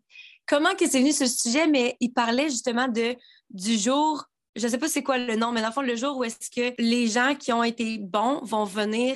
[0.48, 3.16] comment c'est venu ce sujet, mais il parlait justement de
[3.50, 4.26] du jour
[4.58, 6.50] je sais pas c'est quoi le nom, mais dans le fond, le jour où est-ce
[6.50, 9.16] que les gens qui ont été bons vont venir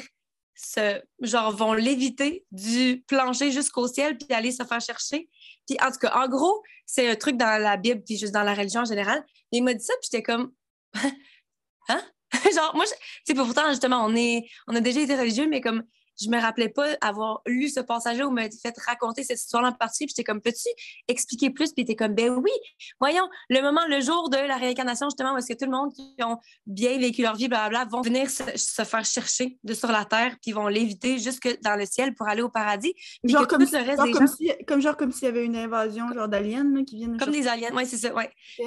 [1.22, 5.30] genre, vont l'éviter du plancher jusqu'au ciel puis aller se faire chercher.
[5.68, 8.44] Puis en tout cas, en gros, c'est un truc dans la Bible puis juste dans
[8.44, 9.24] la religion en général.
[9.52, 10.52] il m'a dit ça puis j'étais comme,
[11.90, 12.04] hein?
[12.56, 12.94] genre, moi, tu
[13.26, 15.84] sais, pourtant, justement, on, est, on a déjà été religieux, mais comme
[16.24, 19.74] je me rappelais pas avoir lu ce passage-là ou me fait raconter cette histoire-là en
[19.74, 20.06] partie.
[20.06, 20.70] Puis j'étais comme, peux-tu
[21.08, 21.74] expliquer plus?
[21.74, 22.52] Puis t'es comme, ben oui,
[23.00, 25.94] voyons, le moment, le jour de la réincarnation, justement, où est-ce que tout le monde
[25.94, 30.06] qui ont bien vécu leur vie, blablabla, vont venir se, faire chercher de sur la
[30.06, 32.94] terre, puis vont l'éviter jusque dans le ciel pour aller au paradis.
[33.24, 36.66] Genre comme, des comme, si, comme, genre comme s'il y avait une invasion genre d'aliens
[36.86, 37.18] qui viennent.
[37.18, 38.24] Comme des aliens, oui, c'est ça, oui.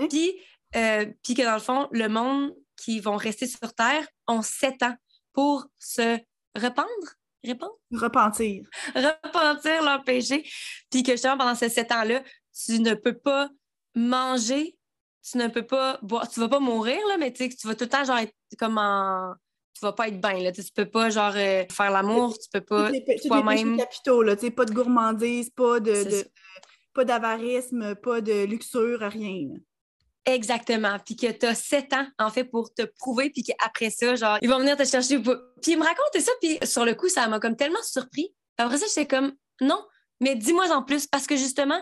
[0.09, 0.35] Puis,
[0.77, 4.83] euh, puis que dans le fond, le monde qui vont rester sur Terre ont sept
[4.83, 4.95] ans
[5.33, 6.19] pour se
[7.45, 8.65] répandre, Repentir.
[8.95, 10.45] Repentir leur péché.
[10.91, 12.23] Puis que justement, pendant ces sept ans-là,
[12.67, 13.49] tu ne peux pas
[13.95, 14.77] manger,
[15.29, 17.91] tu ne peux pas boire, tu vas pas mourir, là, mais tu vas tout le
[17.91, 19.35] temps genre être comme en.
[19.75, 20.53] Tu vas pas être bien, là.
[20.53, 22.93] Tu peux pas genre euh, faire l'amour, tu peux pas
[23.27, 23.77] toi-même.
[23.77, 24.37] capitaux, là.
[24.37, 26.25] Tu sais, pas de gourmandise, pas de,
[26.93, 29.49] pas d'avarisme, pas de luxure, rien.
[30.27, 30.99] Exactement.
[31.05, 34.39] Puis que tu as sept ans, en fait, pour te prouver, puis qu'après ça, genre,
[34.41, 35.19] ils vont venir te chercher.
[35.21, 38.35] Puis il me racontait ça, puis sur le coup, ça m'a comme tellement surpris.
[38.57, 39.85] Après ça, j'étais comme, non,
[40.21, 41.81] mais dis-moi en plus, parce que justement,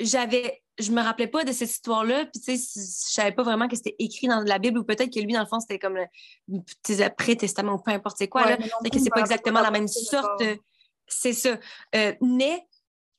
[0.00, 3.68] j'avais, je me rappelais pas de cette histoire-là, puis tu sais, je savais pas vraiment
[3.68, 5.96] que c'était écrit dans la Bible, ou peut-être que lui, dans le fond, c'était comme
[6.48, 8.56] le pré-testament ou peu importe c'est quoi, là.
[8.56, 10.42] que c'est pas exactement la même sorte.
[11.08, 11.56] C'est ça.
[11.94, 12.66] Euh, mais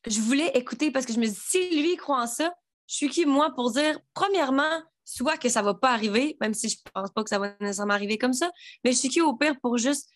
[0.06, 2.54] je voulais écouter parce que je me dis, si lui croit en ça,
[2.88, 6.70] je suis qui, moi, pour dire, premièrement, soit que ça va pas arriver, même si
[6.70, 8.52] je pense pas que ça va nécessairement arriver comme ça,
[8.84, 10.10] mais je suis qui, au pire, pour juste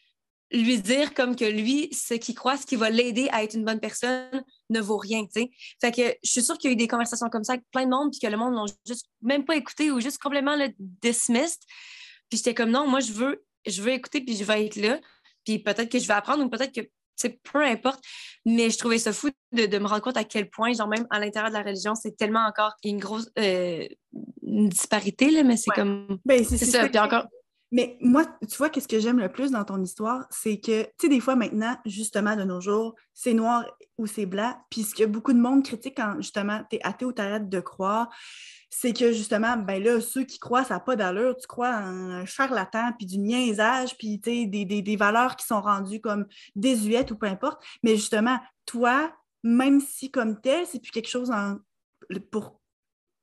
[0.51, 3.63] lui dire comme que lui, ce qu'il croit, ce qui va l'aider à être une
[3.63, 5.23] bonne personne ne vaut rien.
[5.33, 7.85] Fait que je suis sûre qu'il y a eu des conversations comme ça avec plein
[7.85, 10.69] de monde, puis que le monde n'a juste même pas écouté ou juste complètement le
[10.77, 11.61] dismissed.
[12.29, 14.99] Puis j'étais comme non, moi je veux, je veux écouter, puis je vais être là.
[15.45, 16.87] Puis peut-être que je vais apprendre ou peut-être que
[17.29, 18.03] peu importe.
[18.45, 21.19] Mais je trouvais ça fou de, me rendre compte à quel point, genre même à
[21.19, 23.87] l'intérieur de la religion, c'est tellement encore une grosse euh,
[24.41, 26.19] disparité, là, mais c'est comme...
[26.25, 26.87] Ben, c'est ça.
[26.87, 27.25] Puis encore...
[27.71, 30.89] Mais moi, tu vois, qu'est-ce que j'aime le plus dans ton histoire, c'est que, tu
[31.01, 33.65] sais, des fois maintenant, justement, de nos jours, c'est noir
[33.97, 34.53] ou c'est blanc.
[34.69, 37.59] Puis ce que beaucoup de monde critique quand, justement, tu es athée ou t'arrêtes de
[37.61, 38.09] croire,
[38.69, 42.09] c'est que justement, ben là, ceux qui croient, ça n'a pas d'allure, tu crois en
[42.09, 47.27] un charlatan, puis du niaisage, puis des, valeurs qui sont rendues comme désuètes ou peu
[47.27, 47.61] importe.
[47.83, 49.13] Mais justement, toi,
[49.43, 51.57] même si comme tel, c'est plus quelque chose en,
[52.31, 52.60] pour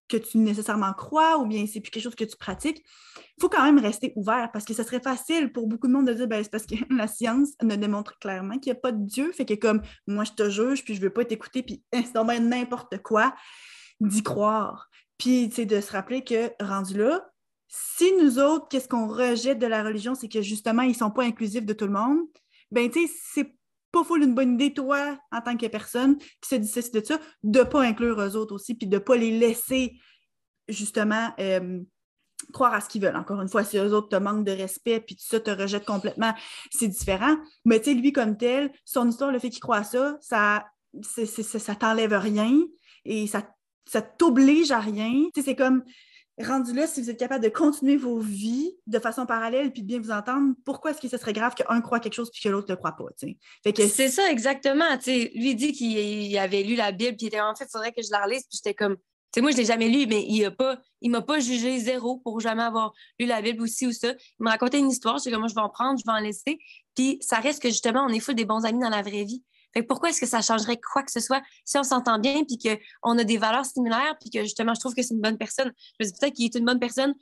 [0.08, 2.82] que tu nécessairement crois ou bien c'est plus quelque chose que tu pratiques,
[3.18, 6.06] il faut quand même rester ouvert parce que ce serait facile pour beaucoup de monde
[6.06, 8.92] de dire ben, c'est parce que la science ne démontre clairement qu'il n'y a pas
[8.92, 9.32] de Dieu.
[9.32, 12.02] Fait que comme moi je te juge, puis je ne veux pas t'écouter, puis hein,
[12.04, 13.34] c'est n'importe quoi,
[14.00, 14.88] d'y croire.
[15.18, 17.28] Puis, de se rappeler que, rendu là,
[17.66, 21.10] si nous autres, qu'est-ce qu'on rejette de la religion, c'est que justement, ils ne sont
[21.10, 22.20] pas inclusifs de tout le monde,
[22.70, 23.57] ben tu sais, c'est
[23.98, 27.18] pas full une bonne idée, toi, en tant que personne qui se dissocie de ça,
[27.42, 29.98] de ne pas inclure eux autres aussi, puis de ne pas les laisser,
[30.68, 31.80] justement, euh,
[32.52, 33.16] croire à ce qu'ils veulent.
[33.16, 36.34] Encore une fois, si eux autres te manquent de respect, puis ça te rejette complètement,
[36.70, 37.36] c'est différent.
[37.64, 40.66] Mais tu sais, lui, comme tel, son histoire, le fait qu'il croit à ça, ça,
[41.02, 42.56] c'est, ça t'enlève rien
[43.04, 43.42] et ça
[43.88, 45.28] ça t'oblige à rien.
[45.34, 45.82] c'est comme
[46.44, 49.86] rendu là, si vous êtes capable de continuer vos vies de façon parallèle puis de
[49.86, 52.48] bien vous entendre, pourquoi est-ce que ce serait grave qu'un croit quelque chose puis que
[52.48, 53.06] l'autre ne le croit pas?
[53.74, 54.84] C'est ça, exactement.
[55.06, 58.02] lui dit qu'il avait lu la Bible, puis il était en fait, il faudrait que
[58.02, 58.96] je la relise, puis j'étais comme.
[59.34, 60.42] sais, moi, je ne l'ai jamais lu, mais il
[61.02, 64.12] ne m'a pas jugé zéro pour jamais avoir lu la Bible aussi ou ça.
[64.12, 66.20] Il m'a raconté une histoire, je comme, moi, je vais en prendre, je vais en
[66.20, 66.58] laisser.
[66.94, 69.42] Puis ça reste que justement, on est fou des bons amis dans la vraie vie
[69.88, 73.18] pourquoi est-ce que ça changerait quoi que ce soit si on s'entend bien puis qu'on
[73.18, 75.72] a des valeurs similaires puis que justement je trouve que c'est une bonne personne?
[75.98, 77.14] Je me dis peut-être qu'il est une bonne personne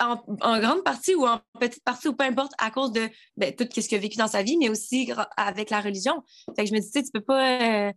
[0.00, 3.66] en, grande partie ou en petite partie ou peu importe à cause de ben, tout
[3.70, 6.22] ce qu'il a vécu dans sa vie, mais aussi avec la religion.
[6.56, 7.88] Fait que je me dis, tu peux pas.
[7.88, 7.92] Euh,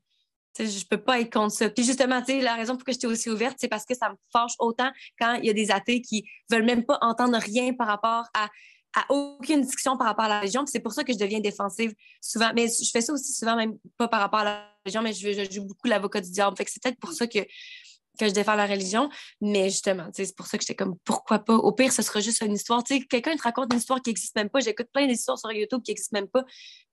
[0.60, 1.70] je peux pas être contre ça.
[1.70, 4.54] Puis justement, la raison pour laquelle j'étais aussi ouverte, c'est parce que ça me fâche
[4.60, 8.26] autant quand il y a des athées qui veulent même pas entendre rien par rapport
[8.36, 8.50] à,
[8.96, 10.66] à aucune discussion par rapport à la religion.
[10.66, 12.52] c'est pour ça que je deviens défensive souvent.
[12.56, 15.34] Mais je fais ça aussi souvent, même pas par rapport à la religion, mais je,
[15.34, 16.56] je joue beaucoup l'avocat du diable.
[16.56, 17.40] Fait que c'est peut-être pour ça que
[18.20, 19.10] que je défends la religion.
[19.42, 21.56] Mais justement, c'est pour ça que j'étais comme, pourquoi pas?
[21.56, 22.84] Au pire, ce sera juste une histoire.
[22.84, 24.60] Quelqu'un te raconte une histoire qui n'existe même pas.
[24.60, 26.44] J'écoute plein d'histoires sur YouTube qui n'existent même pas.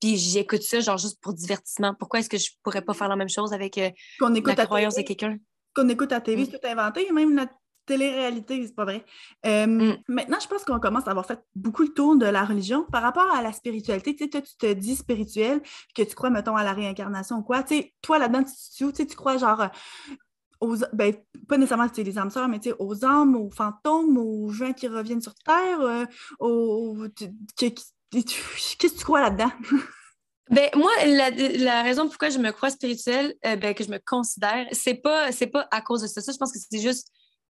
[0.00, 1.94] Puis j'écoute ça, genre, juste pour divertissement.
[1.98, 3.90] Pourquoi est-ce que je pourrais pas faire la même chose avec euh,
[4.20, 5.36] la croyance de quelqu'un?
[5.74, 6.46] Qu'on écoute à TV, mm.
[6.50, 7.10] c'est tout inventé.
[7.12, 7.46] Même
[7.90, 9.04] télé-réalité, c'est pas vrai.
[9.46, 9.96] Euh, mm.
[10.06, 12.84] Maintenant, je pense qu'on commence à avoir fait beaucoup le tour de la religion.
[12.84, 15.60] Par rapport à la spiritualité, tu sais, toi, tu te dis spirituel,
[15.94, 17.64] que tu crois, mettons, à la réincarnation ou quoi.
[17.64, 19.70] Tu sais, toi, là-dedans, tu, tu, tu crois, genre,
[20.60, 21.14] aux, ben,
[21.48, 25.34] pas nécessairement les âmes sœurs, mais aux âmes, aux fantômes, aux gens qui reviennent sur
[25.34, 27.08] Terre, euh,
[27.56, 29.50] qu'est-ce que tu crois là-dedans?
[30.50, 34.66] Ben, moi, la, raison pourquoi je me crois spirituelle, euh, ben, que je me considère,
[34.72, 36.20] c'est pas, c'est pas à cause de ça.
[36.20, 37.08] Je pense que c'est juste.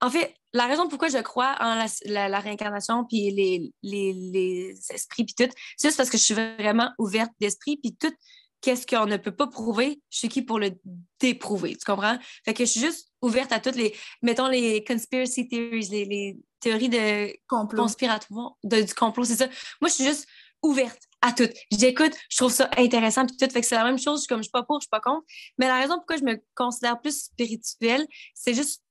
[0.01, 5.23] En fait, la raison pourquoi je crois en la, réincarnation puis les, les, les esprits
[5.23, 8.13] puis tout, c'est juste parce que je suis vraiment ouverte d'esprit puis tout
[8.61, 10.71] qu'est-ce qu'on ne peut pas prouver, je suis qui pour le
[11.19, 12.17] déprouver, tu comprends?
[12.45, 16.89] Fait que je suis juste ouverte à toutes les, mettons, les conspiracy theories, les, théories
[16.89, 17.83] de complot.
[17.83, 19.47] conspiratoire, de, du complot, c'est ça.
[19.81, 20.27] Moi, je suis juste
[20.61, 21.49] ouverte à tout.
[21.71, 23.49] J'écoute, je trouve ça intéressant, puis tout.
[23.49, 25.25] Fait que c'est la même chose, comme je suis pas pour, je suis pas contre.
[25.57, 28.83] Mais la raison pourquoi je me considère plus spirituelle, c'est juste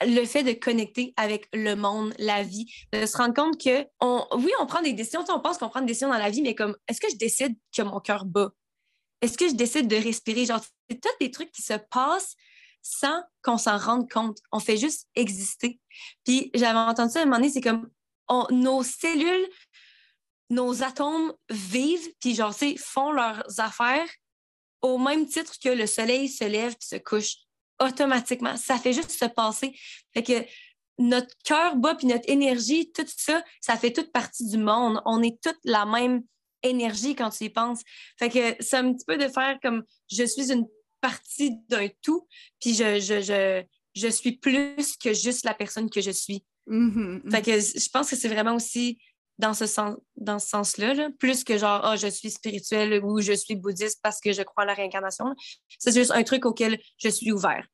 [0.00, 4.26] le fait de connecter avec le monde, la vie, de se rendre compte que, on,
[4.36, 6.54] oui, on prend des décisions, on pense qu'on prend des décisions dans la vie, mais
[6.54, 8.50] comme, est-ce que je décide que mon cœur bat?
[9.20, 10.46] Est-ce que je décide de respirer?
[10.46, 12.34] Genre, c'est tous des trucs qui se passent
[12.82, 14.38] sans qu'on s'en rende compte.
[14.50, 15.78] On fait juste exister.
[16.24, 17.88] Puis j'avais entendu ça à un moment donné, c'est comme
[18.50, 19.48] nos cellules,
[20.50, 24.08] nos atomes vivent, puis genre, font leurs affaires
[24.80, 27.36] au même titre que le soleil se lève puis se couche
[27.82, 28.56] automatiquement.
[28.56, 29.74] Ça fait juste se passer.
[30.14, 30.44] Fait que
[30.98, 35.00] notre cœur bat puis notre énergie, tout ça, ça fait toute partie du monde.
[35.04, 36.22] On est toutes la même
[36.62, 37.80] énergie quand tu y penses.
[38.18, 40.66] Fait que c'est un petit peu de faire comme je suis une
[41.00, 42.26] partie d'un tout,
[42.60, 43.64] puis je, je,
[43.94, 46.44] je, suis plus que juste la personne que je suis.
[46.68, 47.30] Mm-hmm, mm-hmm.
[47.30, 48.98] Fait que je pense que c'est vraiment aussi
[49.38, 53.32] dans ce, sens, dans ce sens-là, plus que genre, oh, je suis spirituelle ou je
[53.32, 55.34] suis bouddhiste parce que je crois à la réincarnation.
[55.78, 57.66] C'est juste un truc auquel je suis ouvert.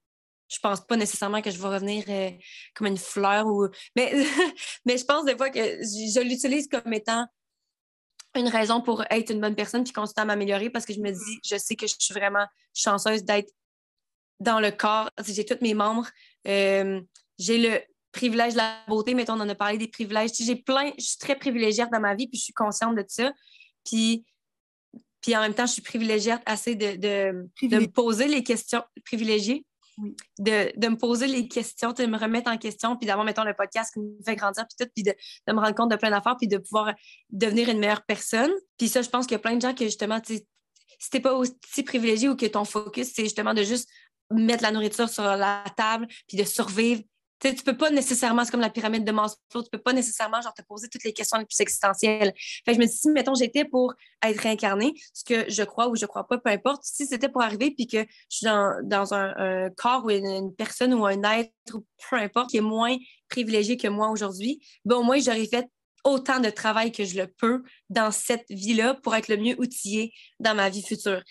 [0.48, 2.30] Je pense pas nécessairement que je vais revenir euh,
[2.74, 3.68] comme une fleur ou.
[3.96, 4.12] Mais,
[4.86, 7.26] mais je pense des fois que je l'utilise comme étant
[8.34, 11.10] une raison pour être une bonne personne puis continuer à m'améliorer parce que je me
[11.10, 13.52] dis, je sais que je suis vraiment chanceuse d'être
[14.40, 15.10] dans le corps.
[15.26, 16.08] J'ai tous mes membres.
[16.46, 17.00] Euh,
[17.38, 17.80] j'ai le
[18.12, 20.30] privilège de la beauté, mettons, on en a parlé des privilèges.
[20.38, 23.32] J'ai plein, je suis très privilégiée dans ma vie puis je suis consciente de ça.
[23.84, 24.24] Puis,
[25.20, 28.82] puis en même temps, je suis privilégiée assez de, de, de me poser les questions
[29.04, 29.64] privilégiées
[30.38, 33.92] de, me poser les questions, de me remettre en question, puis d'avoir, mettons, le podcast
[33.92, 36.48] qui me fait grandir, puis tout, puis de, me rendre compte de plein d'affaires, puis
[36.48, 36.94] de pouvoir
[37.30, 38.50] devenir une meilleure personne.
[38.76, 41.34] Puis ça, je pense qu'il y a plein de gens qui, justement, si t'es pas
[41.34, 43.88] aussi privilégié ou que ton focus, c'est justement de juste
[44.30, 47.02] mettre la nourriture sur la table, puis de survivre,
[47.40, 50.40] tu tu peux pas nécessairement, c'est comme la pyramide de Maslow, tu peux pas nécessairement
[50.40, 52.32] genre, te poser toutes les questions les plus existentielles.
[52.64, 55.88] Fait que je me dis, si, mettons, j'étais pour être réincarnée, ce que je crois
[55.88, 57.98] ou je crois pas, peu importe, si c'était pour arriver puis que
[58.30, 62.56] je suis dans, un, corps ou une, personne ou un être, ou peu importe, qui
[62.56, 62.96] est moins
[63.28, 65.68] privilégié que moi aujourd'hui, ben au moins, j'aurais fait
[66.04, 70.12] autant de travail que je le peux dans cette vie-là pour être le mieux outillé
[70.40, 71.22] dans ma vie future.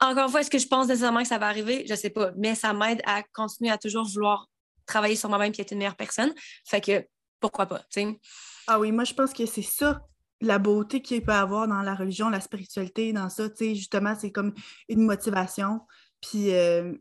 [0.00, 1.84] Encore une fois, est-ce que je pense nécessairement que ça va arriver?
[1.88, 4.46] Je sais pas, mais ça m'aide à continuer à toujours vouloir
[4.86, 6.32] travailler sur moi-même et être une meilleure personne.
[6.64, 7.06] Fait que
[7.40, 8.20] pourquoi pas, tu sais.
[8.66, 10.00] Ah oui, moi je pense que c'est ça
[10.40, 14.14] la beauté qu'il peut avoir dans la religion, la spiritualité, dans ça, tu sais, justement,
[14.18, 14.52] c'est comme
[14.88, 15.80] une motivation.
[16.20, 16.94] Puis euh,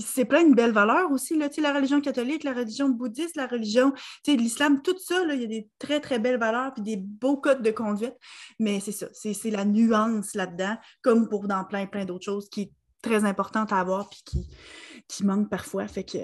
[0.00, 3.92] c'est plein de belles valeurs aussi, là, la religion catholique, la religion bouddhiste, la religion,
[4.26, 7.62] l'islam, tout ça, il y a des très, très belles valeurs puis des beaux codes
[7.62, 8.14] de conduite.
[8.58, 12.62] Mais c'est ça, c'est la nuance là-dedans, comme pour dans plein, plein d'autres choses qui
[12.62, 14.48] est très importante à avoir puis qui,
[15.08, 15.86] qui manque parfois.
[15.86, 16.18] Fait que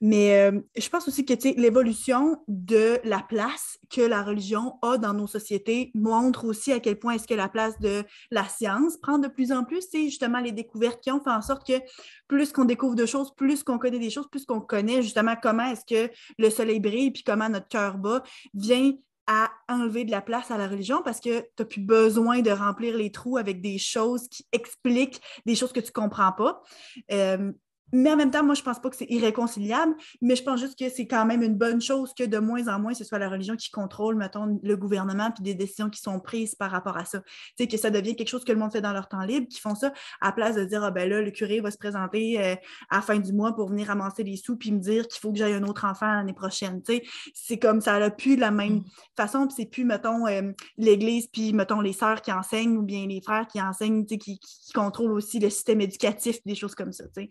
[0.00, 5.14] mais euh, je pense aussi que l'évolution de la place que la religion a dans
[5.14, 9.18] nos sociétés montre aussi à quel point est-ce que la place de la science prend
[9.18, 9.86] de plus en plus.
[9.90, 11.80] C'est justement les découvertes qui ont fait en sorte que
[12.28, 15.70] plus qu'on découvre de choses, plus qu'on connaît des choses, plus qu'on connaît justement comment
[15.70, 18.22] est-ce que le soleil brille puis comment notre cœur bat,
[18.54, 18.92] vient
[19.26, 22.50] à enlever de la place à la religion parce que tu n'as plus besoin de
[22.50, 26.62] remplir les trous avec des choses qui expliquent des choses que tu ne comprends pas.
[27.10, 27.52] Euh,
[27.92, 30.78] mais en même temps, moi, je pense pas que c'est irréconciliable, mais je pense juste
[30.78, 33.28] que c'est quand même une bonne chose que de moins en moins, ce soit la
[33.28, 37.04] religion qui contrôle, mettons, le gouvernement puis des décisions qui sont prises par rapport à
[37.04, 37.20] ça.
[37.20, 37.26] Tu
[37.58, 39.60] sais, que ça devient quelque chose que le monde fait dans leur temps libre, qui
[39.60, 42.56] font ça à place de dire, ah ben là, le curé va se présenter euh,
[42.90, 45.32] à la fin du mois pour venir ramasser les sous puis me dire qu'il faut
[45.32, 46.82] que j'aille un autre enfant l'année prochaine.
[46.82, 47.02] Tu sais,
[47.34, 48.84] c'est comme ça n'a plus de la même mm.
[49.16, 53.06] façon, puis c'est plus, mettons, euh, l'Église puis, mettons, les sœurs qui enseignent ou bien
[53.06, 56.74] les frères qui enseignent, tu sais, qui, qui, contrôlent aussi le système éducatif, des choses
[56.74, 57.28] comme ça, tu sais.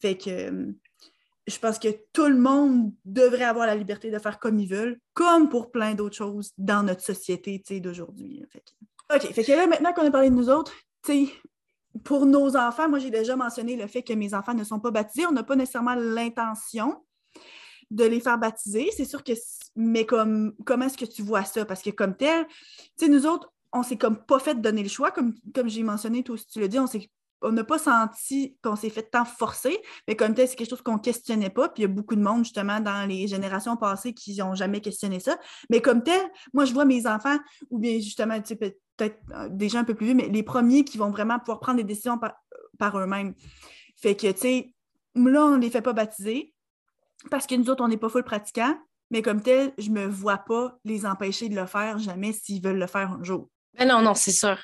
[0.00, 0.72] Fait que euh,
[1.46, 5.00] je pense que tout le monde devrait avoir la liberté de faire comme ils veulent,
[5.14, 8.44] comme pour plein d'autres choses dans notre société d'aujourd'hui.
[9.14, 10.72] OK, fait que là, maintenant qu'on a parlé de nous autres,
[12.04, 14.90] pour nos enfants, moi j'ai déjà mentionné le fait que mes enfants ne sont pas
[14.90, 15.26] baptisés.
[15.26, 17.02] On n'a pas nécessairement l'intention
[17.90, 18.90] de les faire baptiser.
[18.94, 19.32] C'est sûr que,
[19.74, 21.64] mais comme, comment est-ce que tu vois ça?
[21.64, 24.88] Parce que comme tel, tu sais, nous autres, on s'est comme pas fait donner le
[24.88, 27.10] choix, comme, comme j'ai mentionné, toi aussi tu l'as dit, on s'est
[27.42, 30.82] on n'a pas senti qu'on s'est fait tant forcer, mais comme tel, c'est quelque chose
[30.82, 31.68] qu'on ne questionnait pas.
[31.68, 34.80] Puis il y a beaucoup de monde, justement, dans les générations passées qui n'ont jamais
[34.80, 35.38] questionné ça.
[35.70, 36.20] Mais comme tel,
[36.52, 37.38] moi, je vois mes enfants,
[37.70, 40.42] ou bien justement, tu sais, peut-être euh, des gens un peu plus vieux, mais les
[40.42, 43.34] premiers qui vont vraiment pouvoir prendre des décisions par, eux-mêmes.
[43.96, 44.74] Fait que, tu sais,
[45.14, 46.54] là, on ne les fait pas baptiser
[47.30, 48.78] parce que nous autres, on n'est pas full pratiquants,
[49.10, 52.62] mais comme tel, je ne me vois pas les empêcher de le faire jamais s'ils
[52.62, 53.48] veulent le faire un jour.
[53.78, 54.58] Ben non, non, c'est sûr.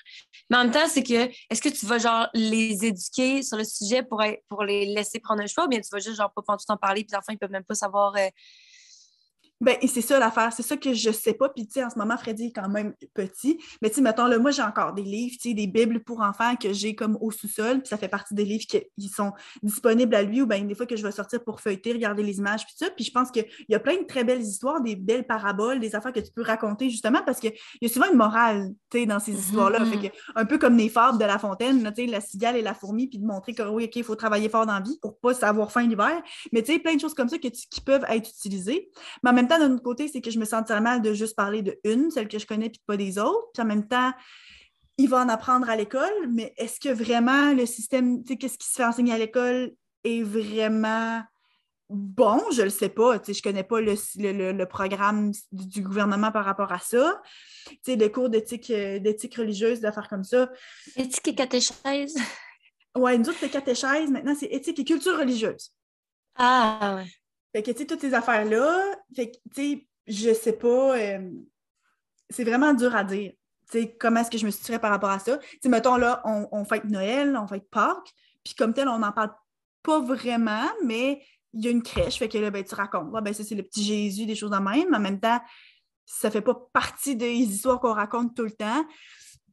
[0.50, 3.64] Mais en même temps, c'est que, est-ce que tu vas genre les éduquer sur le
[3.64, 6.42] sujet pour, pour les laisser prendre un choix ou bien tu vas juste genre pas
[6.56, 8.28] tout temps parler puis enfants, ils peuvent même pas savoir euh,
[9.61, 11.48] ben, c'est ça l'affaire, c'est ça que je sais pas.
[11.48, 13.59] Puis, tu sais, en ce moment, Freddy est quand même petit.
[13.80, 16.20] Mais, tu sais, mettons, là, moi, j'ai encore des livres, tu sais, des Bibles pour
[16.20, 17.80] enfants que j'ai comme au sous-sol.
[17.80, 19.32] Puis, ça fait partie des livres qui sont
[19.62, 22.38] disponibles à lui ou bien des fois que je vais sortir pour feuilleter, regarder les
[22.38, 22.90] images, puis ça.
[22.90, 25.94] Puis, je pense qu'il y a plein de très belles histoires, des belles paraboles, des
[25.94, 29.07] affaires que tu peux raconter, justement, parce qu'il y a souvent une morale, tu sais,
[29.07, 29.84] dans ces histoires-là.
[29.86, 32.62] Fait que, un peu comme les fables de La Fontaine, tu sais, la cigale et
[32.62, 34.98] la fourmi, puis de montrer que, oui, OK, il faut travailler fort dans la vie
[35.00, 36.22] pour pas savoir faim l'hiver.
[36.52, 38.90] Mais, tu sais, plein de choses comme ça qui peuvent être utilisées.
[39.22, 41.36] Mais en même temps, d'un autre côté, c'est que je me sentirais mal de juste
[41.36, 43.49] parler de une, celle que je connais, puis pas des autres.
[43.53, 44.12] Puis en même temps,
[44.99, 48.59] il va en apprendre à l'école, mais est-ce que vraiment le système, tu sais, qu'est-ce
[48.59, 49.72] qui se fait enseigner à l'école
[50.05, 51.22] est vraiment
[51.88, 52.40] bon?
[52.53, 53.18] Je le sais pas.
[53.18, 57.20] Tu sais, je connais pas le, programme du, gouvernement par rapport à ça.
[57.66, 60.51] Tu sais, des cours d'éthique, euh, d'éthique religieuse, d'affaires comme ça.
[60.97, 62.14] Éthique et catéchèse.
[62.97, 64.09] Oui, nous autres, c'est catéchèse.
[64.11, 65.72] Maintenant, c'est éthique et culture religieuse.
[66.36, 67.07] Ah, ouais.
[67.55, 69.86] Fait que, tu sais, toutes ces affaires-là, fait que, tu
[70.34, 71.30] sais, pas, euh,
[72.28, 73.32] c'est vraiment dur à dire.
[74.00, 75.38] Comment est-ce que je me situerais par rapport à ça?
[75.64, 79.32] Mettons, là, on, on fête Noël, on fête Pâques, puis comme tel, on n'en parle
[79.84, 83.44] pas vraiment, mais il y a une crèche, fait que ben, tu racontes, ben, ça,
[83.44, 85.40] c'est le petit Jésus, des choses en même, mais en même temps,
[86.05, 88.84] ça fait pas partie des histoires qu'on raconte tout le temps.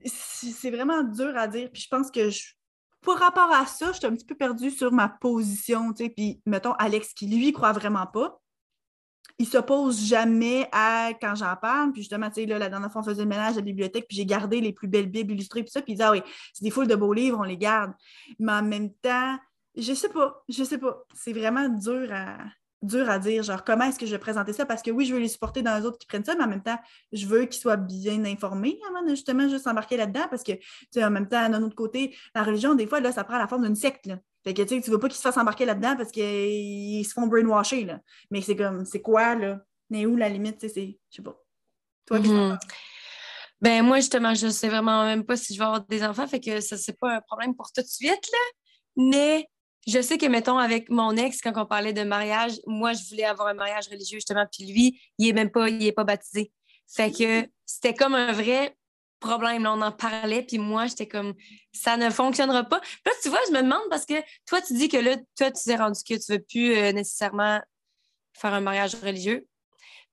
[0.03, 2.53] C'est vraiment dur à dire, puis je pense que je,
[3.01, 6.09] pour rapport à ça, je suis un petit peu perdue sur ma position, tu sais,
[6.09, 8.39] puis mettons Alex qui lui croit vraiment pas.
[9.39, 11.91] Il s'oppose jamais à quand j'en parle.
[11.93, 14.05] Puis justement, tu sais, là, la dernière fois, on faisait le ménage à la bibliothèque,
[14.07, 16.21] puis j'ai gardé les plus belles Bibles illustrées, puis ça, puis il dit Ah oui,
[16.53, 17.93] c'est des foules de beaux livres, on les garde.
[18.37, 19.37] Mais en même temps,
[19.75, 21.03] je sais pas, je sais pas.
[21.15, 22.37] C'est vraiment dur à,
[22.81, 24.65] dur à dire, genre, comment est-ce que je vais présenter ça?
[24.65, 26.47] Parce que oui, je veux les supporter dans les autres qui prennent ça, mais en
[26.47, 26.79] même temps,
[27.11, 30.63] je veux qu'ils soient bien informés avant de justement juste s'embarquer là-dedans parce que, tu
[30.91, 33.47] sais, en même temps, d'un autre côté, la religion, des fois, là, ça prend la
[33.47, 34.17] forme d'une secte, là.
[34.43, 37.13] Fait que, tu sais, tu veux pas qu'ils se fassent embarquer là-dedans parce qu'ils se
[37.13, 37.99] font brainwasher, là.
[38.31, 39.59] Mais c'est comme, c'est quoi, là?
[39.91, 41.37] Mais où la limite, tu sais, c'est, je sais pas.
[42.05, 42.57] Toi, mm
[43.61, 46.39] Ben, moi, justement, je sais vraiment même pas si je vais avoir des enfants, fait
[46.39, 48.39] que ça, c'est pas un problème pour tout de suite, là.
[48.95, 49.47] Mais
[49.87, 53.25] je sais que, mettons, avec mon ex, quand on parlait de mariage, moi, je voulais
[53.25, 56.51] avoir un mariage religieux, justement, puis lui, il est même pas, il est pas baptisé.
[56.87, 58.75] Fait que c'était comme un vrai
[59.19, 59.63] problème.
[59.63, 61.33] Là, on en parlait, puis moi, j'étais comme,
[61.71, 62.79] ça ne fonctionnera pas.
[62.81, 64.15] Puis là, tu vois, je me demande parce que
[64.45, 67.61] toi, tu dis que là, toi, tu t'es rendu que tu veux plus euh, nécessairement
[68.33, 69.47] faire un mariage religieux.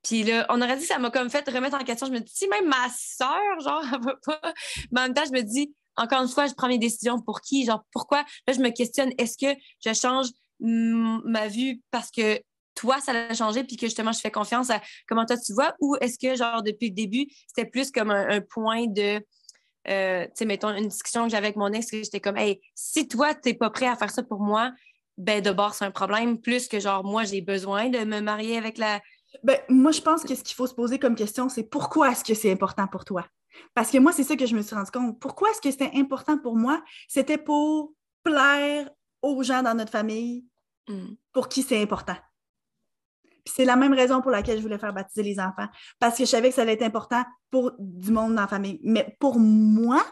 [0.05, 2.07] Puis là, on aurait dit que ça m'a comme fait remettre en question.
[2.07, 4.53] Je me dis, si même ma soeur, genre, elle va pas.
[4.93, 7.40] Mais en même temps, je me dis, encore une fois, je prends mes décisions pour
[7.40, 7.64] qui?
[7.64, 8.24] Genre, pourquoi?
[8.46, 10.28] Là, je me questionne, est-ce que je change
[10.61, 12.40] ma vue parce que
[12.74, 15.74] toi, ça l'a changé, puis que justement, je fais confiance à comment toi tu vois,
[15.80, 19.20] ou est-ce que, genre, depuis le début, c'était plus comme un, point de,
[19.88, 22.61] euh, tu sais, mettons, une discussion que j'avais avec mon ex, que j'étais comme, hey,
[22.76, 24.72] si toi, tu n'es pas prêt à faire ça pour moi,
[25.16, 28.57] ben, de bord, c'est un problème, plus que, genre, moi, j'ai besoin de me marier
[28.57, 29.01] avec la.
[29.42, 32.22] Ben, moi, je pense que ce qu'il faut se poser comme question, c'est pourquoi est-ce
[32.22, 33.26] que c'est important pour toi?
[33.75, 35.21] Parce que moi, c'est ça que je me suis rendu compte.
[35.21, 36.83] Pourquoi est-ce que c'était important pour moi?
[37.09, 37.93] C'était pour
[38.23, 38.91] plaire
[39.23, 40.45] aux gens dans notre famille
[40.89, 41.15] hmm.
[41.33, 42.17] pour qui c'est important.
[43.47, 45.69] c'est la même raison pour laquelle je voulais faire baptiser les enfants.
[45.99, 48.81] Parce que je savais que ça allait être important pour du monde dans la famille.
[48.83, 50.05] Mais pour moi,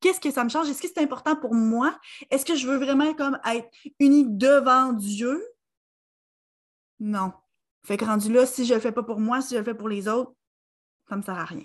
[0.00, 0.68] qu'est-ce que ça me change?
[0.68, 1.98] Est-ce que c'est important pour moi?
[2.30, 5.42] Est-ce que je veux vraiment comme être unie devant Dieu?
[6.98, 7.32] Non.
[7.84, 9.74] Fait que rendu là, si je le fais pas pour moi, si je le fais
[9.74, 10.32] pour les autres,
[11.08, 11.64] ça me sert à rien.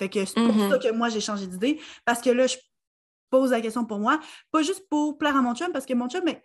[0.00, 0.70] Fait que c'est pour Mhm.
[0.70, 1.78] ça que moi, j'ai changé d'idée.
[2.06, 2.56] Parce que là, je
[3.30, 4.18] pose la question pour moi.
[4.50, 6.42] Pas juste pour plaire à mon chum, parce que mon chum, mais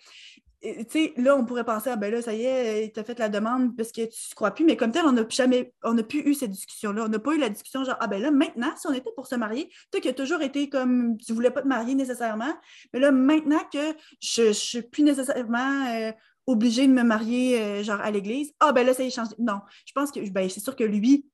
[0.65, 3.03] euh, tu sais, là, on pourrait penser, ah ben là, ça y est, il t'a
[3.03, 5.73] fait la demande parce que tu ne crois plus, mais comme tel, on n'a jamais,
[5.83, 7.05] on n'a plus eu cette discussion-là.
[7.05, 9.25] On n'a pas eu la discussion genre, ah ben là, maintenant, si on était pour
[9.27, 12.53] se marier, toi qui as toujours été comme, tu voulais pas te marier nécessairement,
[12.93, 16.11] mais là, maintenant que je ne suis plus nécessairement euh,
[16.47, 19.31] obligée de me marier, euh, genre, à l'église, ah ben là, ça y est changé.
[19.39, 21.25] Non, je pense que, ben, c'est sûr que lui,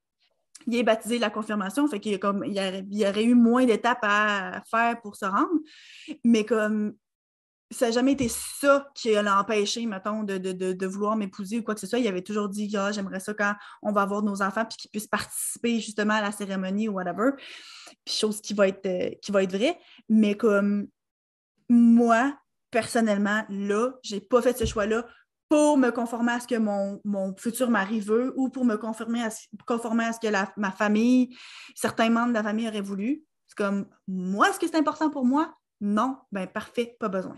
[0.67, 3.65] il est baptisé la confirmation, fait qu'il comme, il y aurait, il aurait eu moins
[3.65, 5.59] d'étapes à faire pour se rendre,
[6.23, 6.93] mais comme
[7.71, 11.59] ça n'a jamais été ça qui l'a empêché, mettons, de, de, de, de vouloir m'épouser
[11.59, 11.99] ou quoi que ce soit.
[11.99, 14.91] Il avait toujours dit, ah, j'aimerais ça quand on va avoir nos enfants, puis qu'ils
[14.91, 17.31] puissent participer justement à la cérémonie ou whatever.
[18.05, 19.79] Puis chose qui va être, euh, qui va être vraie.
[20.09, 20.87] Mais comme
[21.69, 22.37] moi,
[22.71, 25.05] personnellement, là, j'ai pas fait ce choix-là
[25.51, 29.21] pour me conformer à ce que mon, mon futur mari veut ou pour me conformer
[29.21, 31.35] à, ce- conformer à ce que la- ma famille,
[31.75, 33.25] certains membres de la famille auraient voulu.
[33.47, 35.53] C'est comme, moi, est-ce que c'est important pour moi?
[35.81, 37.35] Non, ben parfait, pas besoin.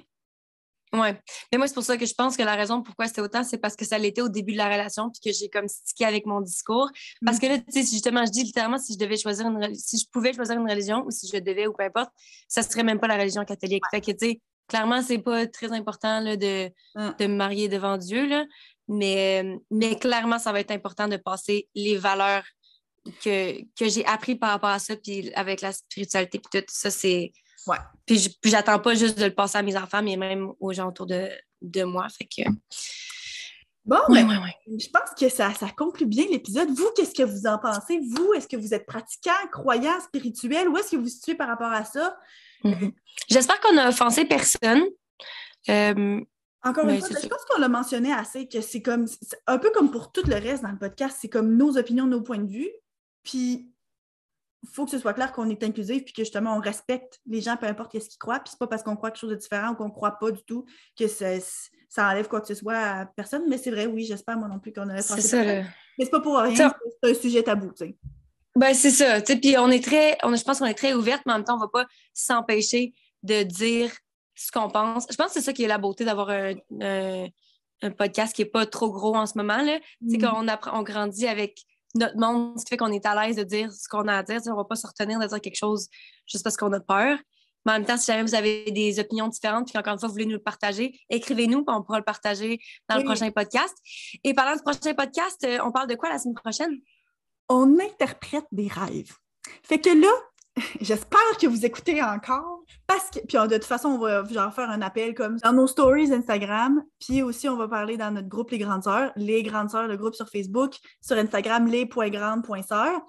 [0.94, 1.20] Ouais.
[1.52, 3.58] Mais moi, c'est pour ça que je pense que la raison pourquoi c'était autant, c'est
[3.58, 6.28] parce que ça l'était au début de la relation, puis que j'ai comme stické avec
[6.28, 6.92] mon discours.
[7.26, 9.98] Parce que là, tu sais, justement, je dis littéralement, si je devais choisir une si
[9.98, 12.12] je pouvais choisir une religion ou si je devais ou peu importe,
[12.48, 13.82] ça serait même pas la religion catholique.
[13.90, 17.14] Fait que, tu sais, clairement, c'est pas très important là, de, Hum.
[17.20, 18.46] de me marier devant Dieu, là.
[18.88, 22.44] Mais, euh, mais clairement, ça va être important de passer les valeurs
[23.24, 26.90] que, que j'ai appris par rapport à ça, puis avec la spiritualité, puis tout ça,
[26.92, 27.32] c'est.
[27.68, 27.78] Ouais.
[28.06, 31.06] Puis j'attends pas juste de le passer à mes enfants, mais même aux gens autour
[31.06, 31.30] de,
[31.62, 32.08] de moi.
[32.10, 32.50] Fait que.
[33.86, 34.78] Bon, Ouais, ben, ouais.
[34.80, 36.70] je pense que ça, ça conclut bien l'épisode.
[36.70, 38.00] Vous, qu'est-ce que vous en pensez?
[38.00, 40.70] Vous, est-ce que vous êtes pratiquant, croyant, spirituel?
[40.70, 42.18] Où est-ce que vous vous situez par rapport à ça?
[42.64, 42.92] Mhm.
[43.30, 44.84] J'espère qu'on a offensé personne.
[45.70, 46.22] Euh,
[46.64, 49.58] Encore une fois, c'est je pense qu'on l'a mentionné assez, que c'est comme, c'est un
[49.58, 52.40] peu comme pour tout le reste dans le podcast, c'est comme nos opinions, nos points
[52.40, 52.70] de vue.
[53.24, 53.70] Puis,
[54.64, 57.42] il faut que ce soit clair qu'on est inclusif, puis que justement, on respecte les
[57.42, 58.40] gens, peu importe ce qu'ils croient.
[58.40, 60.44] Puis, c'est pas parce qu'on croit quelque chose de différent ou qu'on croit pas du
[60.44, 60.66] tout
[60.98, 61.28] que ça,
[61.90, 63.44] ça enlève quoi que ce soit à personne.
[63.50, 65.28] Mais c'est vrai, oui, j'espère moi non plus qu'on aurait c'est pensé.
[65.28, 65.64] ça, là.
[65.98, 67.98] Mais c'est pas pour rien, c'est un sujet tabou, tu sais.
[68.56, 69.20] Ben, c'est ça.
[69.22, 70.18] Puis on est très.
[70.24, 71.86] On, je pense qu'on est très ouverte, mais en même temps, on ne va pas
[72.14, 72.94] s'empêcher
[73.24, 73.92] de dire
[74.36, 75.06] ce qu'on pense.
[75.10, 77.28] Je pense que c'est ça qui est la beauté d'avoir un, un-
[77.82, 79.62] un podcast qui n'est pas trop gros en ce moment.
[79.62, 79.80] là.
[80.10, 80.22] C'est Mm.
[80.22, 81.60] qu'on apprend, on grandit avec
[81.96, 84.24] notre monde, ce qui fait qu'on est à l'aise de dire ce qu'on a à
[84.24, 84.38] dire.
[84.38, 85.88] Tu sais, On ne va pas se retenir de dire quelque chose
[86.28, 87.18] juste parce qu'on a peur.
[87.66, 90.08] Mais en même temps, si jamais vous avez des opinions différentes, puis qu'encore une fois,
[90.10, 93.04] vous voulez nous le partager, écrivez-nous, puis on pourra le partager dans Oui.
[93.04, 93.74] le prochain podcast.
[94.24, 96.78] Et parlant du prochain podcast, euh, on parle de quoi la semaine prochaine?
[97.50, 99.14] On interprète des rêves.
[99.64, 100.12] Fait que là,
[100.82, 104.82] j'espère que vous écoutez encore parce que puis de toute façon on va faire un
[104.82, 108.60] appel comme dans nos stories Instagram, puis aussi on va parler dans notre groupe les
[108.60, 113.02] grandes sœurs, les grandes sœurs le groupe sur Facebook, sur Instagram les.grandes.sœurs.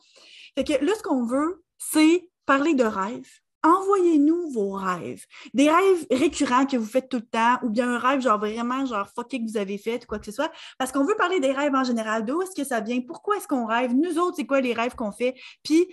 [0.56, 3.43] Fait que là ce qu'on veut, c'est parler de rêves.
[3.64, 5.24] Envoyez-nous vos rêves.
[5.54, 8.86] Des rêves récurrents que vous faites tout le temps, ou bien un rêve genre vraiment
[8.86, 10.52] genre fucké que vous avez fait, ou quoi que ce soit.
[10.78, 12.24] Parce qu'on veut parler des rêves en général.
[12.24, 13.00] D'où est-ce que ça vient?
[13.00, 13.92] Pourquoi est-ce qu'on rêve?
[13.94, 15.34] Nous autres, c'est quoi les rêves qu'on fait?
[15.64, 15.86] Puis,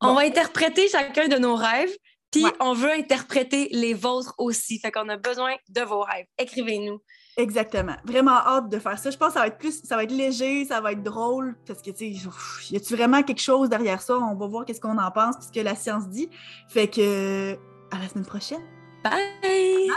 [0.00, 1.90] On va interpréter chacun de nos rêves,
[2.30, 2.52] puis Ouais.
[2.60, 4.78] on veut interpréter les vôtres aussi.
[4.78, 6.26] Fait qu'on a besoin de vos rêves.
[6.38, 6.98] Écrivez-nous.
[7.36, 7.96] Exactement.
[8.04, 9.10] Vraiment hâte de faire ça.
[9.10, 11.56] Je pense que ça va être plus, ça va être léger, ça va être drôle,
[11.66, 12.28] parce que, tu sais,
[12.70, 14.18] y a-tu vraiment quelque chose derrière ça?
[14.18, 16.28] On va voir qu'est-ce qu'on en pense, puis ce que la science dit.
[16.68, 17.54] Fait que,
[17.90, 18.62] à la semaine prochaine.
[19.04, 19.90] Bye!